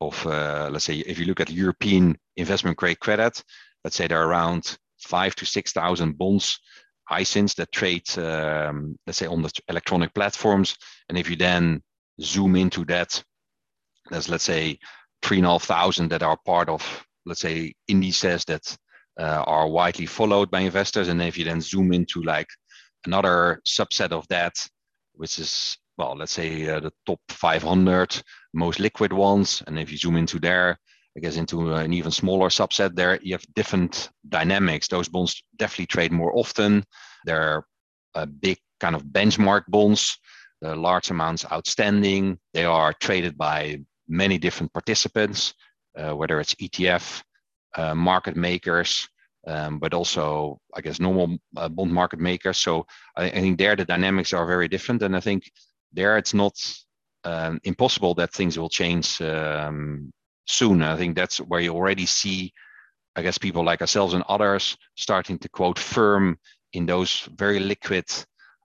of, 0.00 0.26
uh, 0.26 0.70
let's 0.72 0.86
say, 0.86 1.00
if 1.00 1.18
you 1.18 1.26
look 1.26 1.40
at 1.40 1.50
European 1.50 2.16
investment 2.38 2.78
grade 2.78 3.00
credit, 3.00 3.44
let's 3.84 3.96
say 3.96 4.06
there 4.06 4.22
are 4.22 4.28
around 4.28 4.78
five 4.98 5.34
to 5.34 5.44
6,000 5.44 6.16
bonds, 6.16 6.58
ISINs 7.10 7.54
that 7.56 7.72
trade, 7.72 8.08
um, 8.18 8.98
let's 9.06 9.18
say, 9.18 9.26
on 9.26 9.42
the 9.42 9.52
electronic 9.68 10.14
platforms. 10.14 10.76
And 11.10 11.18
if 11.18 11.28
you 11.28 11.36
then 11.36 11.82
zoom 12.22 12.56
into 12.56 12.86
that, 12.86 13.22
there's, 14.10 14.30
let's 14.30 14.44
say, 14.44 14.78
three 15.22 15.38
and 15.38 15.46
a 15.46 15.50
half 15.50 15.64
thousand 15.64 16.08
that 16.10 16.22
are 16.22 16.38
part 16.44 16.68
of, 16.68 17.06
let's 17.26 17.40
say, 17.40 17.72
indices 17.88 18.44
that 18.46 18.76
uh, 19.18 19.44
are 19.46 19.68
widely 19.68 20.06
followed 20.06 20.50
by 20.50 20.60
investors. 20.60 21.08
And 21.08 21.20
if 21.22 21.36
you 21.36 21.44
then 21.44 21.60
zoom 21.60 21.92
into 21.92 22.22
like 22.22 22.48
another 23.06 23.60
subset 23.66 24.12
of 24.12 24.26
that, 24.28 24.54
which 25.14 25.38
is, 25.38 25.76
well, 25.98 26.16
let's 26.16 26.32
say 26.32 26.68
uh, 26.68 26.80
the 26.80 26.92
top 27.06 27.20
500 27.28 28.22
most 28.54 28.80
liquid 28.80 29.12
ones. 29.12 29.62
And 29.66 29.78
if 29.78 29.92
you 29.92 29.98
zoom 29.98 30.16
into 30.16 30.38
there, 30.38 30.78
I 31.16 31.20
guess 31.20 31.36
into 31.36 31.74
an 31.74 31.92
even 31.92 32.12
smaller 32.12 32.48
subset 32.48 32.94
there, 32.94 33.18
you 33.22 33.34
have 33.34 33.44
different 33.54 34.10
dynamics. 34.28 34.88
Those 34.88 35.08
bonds 35.08 35.42
definitely 35.58 35.86
trade 35.86 36.12
more 36.12 36.36
often. 36.36 36.84
They're 37.24 37.64
a 38.14 38.26
big 38.26 38.58
kind 38.78 38.94
of 38.94 39.04
benchmark 39.04 39.64
bonds, 39.68 40.16
large 40.62 41.10
amounts 41.10 41.44
outstanding. 41.50 42.38
They 42.54 42.64
are 42.64 42.92
traded 42.92 43.36
by 43.36 43.80
many 44.10 44.38
different 44.38 44.72
participants, 44.72 45.54
uh, 45.96 46.14
whether 46.14 46.40
it's 46.40 46.54
ETF, 46.54 47.22
uh, 47.76 47.94
market 47.94 48.36
makers, 48.36 49.08
um, 49.46 49.78
but 49.78 49.94
also, 49.94 50.60
I 50.74 50.80
guess, 50.80 51.00
normal 51.00 51.38
uh, 51.56 51.68
bond 51.68 51.92
market 51.92 52.18
makers. 52.20 52.58
So 52.58 52.86
I, 53.16 53.26
I, 53.26 53.30
think 53.30 53.58
there 53.58 53.76
the 53.76 53.84
dynamics 53.84 54.32
are 54.32 54.46
very 54.46 54.68
different. 54.68 55.02
And 55.02 55.16
I 55.16 55.20
think 55.20 55.50
there 55.92 56.18
it's 56.18 56.34
not 56.34 56.54
um, 57.24 57.60
impossible 57.64 58.14
that 58.14 58.32
things 58.32 58.58
will 58.58 58.68
change 58.68 59.20
um, 59.22 60.12
soon. 60.46 60.82
I 60.82 60.96
think 60.96 61.16
that's 61.16 61.38
where 61.38 61.60
you 61.60 61.74
already 61.74 62.06
see, 62.06 62.52
I 63.16 63.22
guess, 63.22 63.38
people 63.38 63.64
like 63.64 63.80
ourselves 63.80 64.14
and 64.14 64.24
others 64.28 64.76
starting 64.96 65.38
to 65.38 65.48
quote 65.48 65.78
firm 65.78 66.38
in 66.72 66.86
those 66.86 67.28
very 67.36 67.60
liquid 67.60 68.04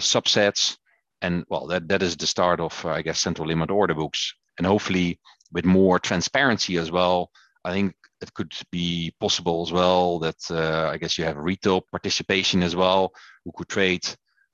subsets 0.01 0.77
and 1.21 1.45
well, 1.49 1.65
that, 1.67 1.87
that 1.87 2.03
is 2.03 2.15
the 2.15 2.27
start 2.27 2.59
of, 2.59 2.85
I 2.85 3.01
guess, 3.01 3.19
central 3.19 3.47
limit 3.47 3.71
order 3.71 3.93
books. 3.93 4.33
And 4.57 4.67
hopefully, 4.67 5.19
with 5.55 5.65
more 5.65 5.97
transparency 5.99 6.77
as 6.77 6.91
well, 6.91 7.31
I 7.63 7.71
think 7.71 7.95
it 8.21 8.33
could 8.33 8.53
be 8.71 9.13
possible 9.21 9.63
as 9.63 9.71
well 9.71 10.19
that 10.19 10.51
uh, 10.51 10.89
I 10.91 10.97
guess 10.97 11.17
you 11.17 11.23
have 11.23 11.37
retail 11.37 11.81
participation 11.81 12.61
as 12.61 12.75
well, 12.75 13.13
who 13.45 13.53
could 13.55 13.69
trade 13.69 14.05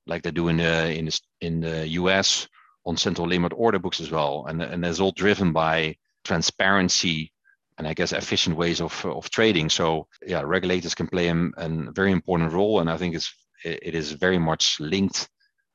like 0.06 0.22
they 0.22 0.32
do 0.32 0.48
in 0.48 0.58
the 0.58 0.94
in 0.94 1.06
the, 1.06 1.20
in 1.42 1.60
the 1.62 1.88
US 2.02 2.48
on 2.86 2.98
central 2.98 3.28
limit 3.28 3.52
order 3.56 3.80
books 3.80 4.00
as 4.00 4.12
well, 4.12 4.46
and 4.48 4.62
and 4.62 4.84
that's 4.84 5.00
all 5.00 5.12
driven 5.12 5.52
by 5.52 5.96
transparency 6.24 7.32
and 7.78 7.88
I 7.88 7.96
guess 7.96 8.14
efficient 8.14 8.56
ways 8.56 8.80
of 8.80 8.94
of 9.06 9.30
trading. 9.32 9.70
So 9.70 10.08
yeah, 10.26 10.44
regulators 10.46 10.94
can 10.96 11.08
play 11.08 11.30
a, 11.30 11.36
a 11.58 11.92
very 11.92 12.12
important 12.12 12.54
role, 12.54 12.80
and 12.80 12.90
I 12.90 12.98
think 12.98 13.16
it's 13.16 13.34
it 13.66 13.96
is 13.96 14.12
very 14.12 14.40
much 14.40 14.80
linked 14.80 15.30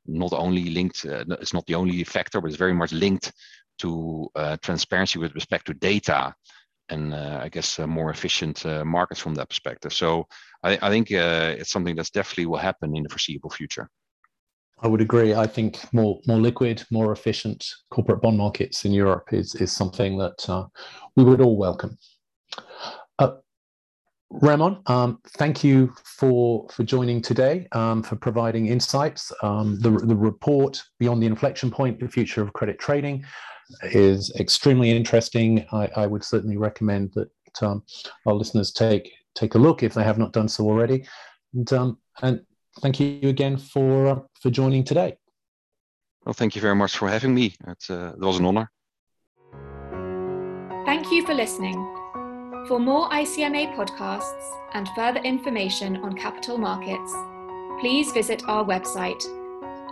not 0.07 0.33
only 0.33 0.69
linked, 0.69 1.05
uh, 1.05 1.25
it's 1.41 1.53
not 1.53 1.65
the 1.65 1.75
only 1.75 2.03
factor, 2.03 2.39
but 2.39 2.47
it's 2.47 2.57
very 2.57 2.73
much 2.73 2.93
linked 2.93 3.33
to 3.79 4.29
uh, 4.35 4.57
transparency 4.61 5.19
with 5.19 5.35
respect 5.35 5.67
to 5.67 5.73
data 5.73 6.33
and 6.89 7.13
uh, 7.13 7.39
I 7.41 7.49
guess 7.49 7.79
more 7.79 8.09
efficient 8.11 8.63
markets 8.85 9.19
from 9.19 9.35
that 9.35 9.49
perspective. 9.49 9.91
So 9.91 10.25
I, 10.63 10.79
I 10.81 10.89
think 10.89 11.11
it's 11.11 11.69
something 11.69 11.97
that's 11.97 12.11
definitely 12.11 12.45
will 12.45 12.59
happen 12.59 12.95
in 12.95 13.03
the 13.03 13.09
foreseeable 13.09 13.49
future. 13.49 13.89
I 14.79 14.87
would 14.87 15.01
agree. 15.01 15.33
I 15.33 15.47
think 15.47 15.79
more 15.91 16.19
more 16.27 16.37
liquid, 16.37 16.83
more 16.91 17.11
efficient 17.11 17.65
corporate 17.89 18.21
bond 18.21 18.37
markets 18.37 18.85
in 18.85 18.91
Europe 18.91 19.33
is 19.33 19.55
is 19.55 19.71
something 19.71 20.17
that 20.19 20.47
uh, 20.49 20.65
we 21.15 21.23
would 21.23 21.41
all 21.41 21.57
welcome. 21.57 21.97
Uh, 23.17 23.37
Ramon, 24.29 24.81
um, 24.85 25.19
thank 25.37 25.63
you 25.63 25.93
for 26.03 26.67
for 26.69 26.83
joining 26.83 27.21
today, 27.21 27.67
um, 27.71 28.03
for 28.03 28.17
providing 28.17 28.67
insights. 28.67 29.31
Um, 29.41 29.79
the 29.79 29.89
the 29.89 30.15
report 30.15 30.83
beyond 30.99 31.23
the 31.23 31.27
inflection 31.27 31.71
point, 31.71 31.99
the 31.99 32.07
future 32.07 32.43
of 32.43 32.53
credit 32.53 32.77
trading, 32.77 33.25
is 33.83 34.31
extremely 34.39 34.91
interesting. 34.91 35.65
I, 35.71 35.89
I 35.95 36.07
would 36.07 36.23
certainly 36.23 36.57
recommend 36.57 37.13
that 37.13 37.29
um, 37.61 37.83
our 38.25 38.33
listeners 38.33 38.71
take 38.71 39.11
take 39.35 39.55
a 39.55 39.57
look 39.57 39.83
if 39.83 39.93
they 39.93 40.03
have 40.03 40.17
not 40.17 40.33
done 40.33 40.47
so 40.47 40.65
already. 40.65 41.05
And, 41.53 41.71
um, 41.73 41.97
and 42.21 42.41
thank 42.81 42.99
you 42.99 43.29
again 43.29 43.57
for 43.57 44.07
uh, 44.07 44.19
for 44.41 44.49
joining 44.49 44.83
today. 44.83 45.17
Well, 46.25 46.33
thank 46.33 46.55
you 46.55 46.61
very 46.61 46.75
much 46.75 46.97
for 46.97 47.07
having 47.07 47.33
me. 47.33 47.55
It, 47.67 47.85
uh, 47.89 48.13
it 48.13 48.19
was 48.19 48.39
an 48.39 48.45
honor. 48.45 48.69
Thank 50.85 51.11
you 51.11 51.25
for 51.25 51.33
listening. 51.33 51.75
For 52.67 52.79
more 52.79 53.09
ICMA 53.09 53.75
podcasts 53.75 54.51
and 54.73 54.89
further 54.89 55.21
information 55.21 55.97
on 55.97 56.17
capital 56.17 56.57
markets, 56.57 57.13
please 57.79 58.11
visit 58.11 58.43
our 58.47 58.65
website 58.65 59.23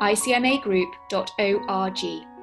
icmagroup.org. 0.01 2.34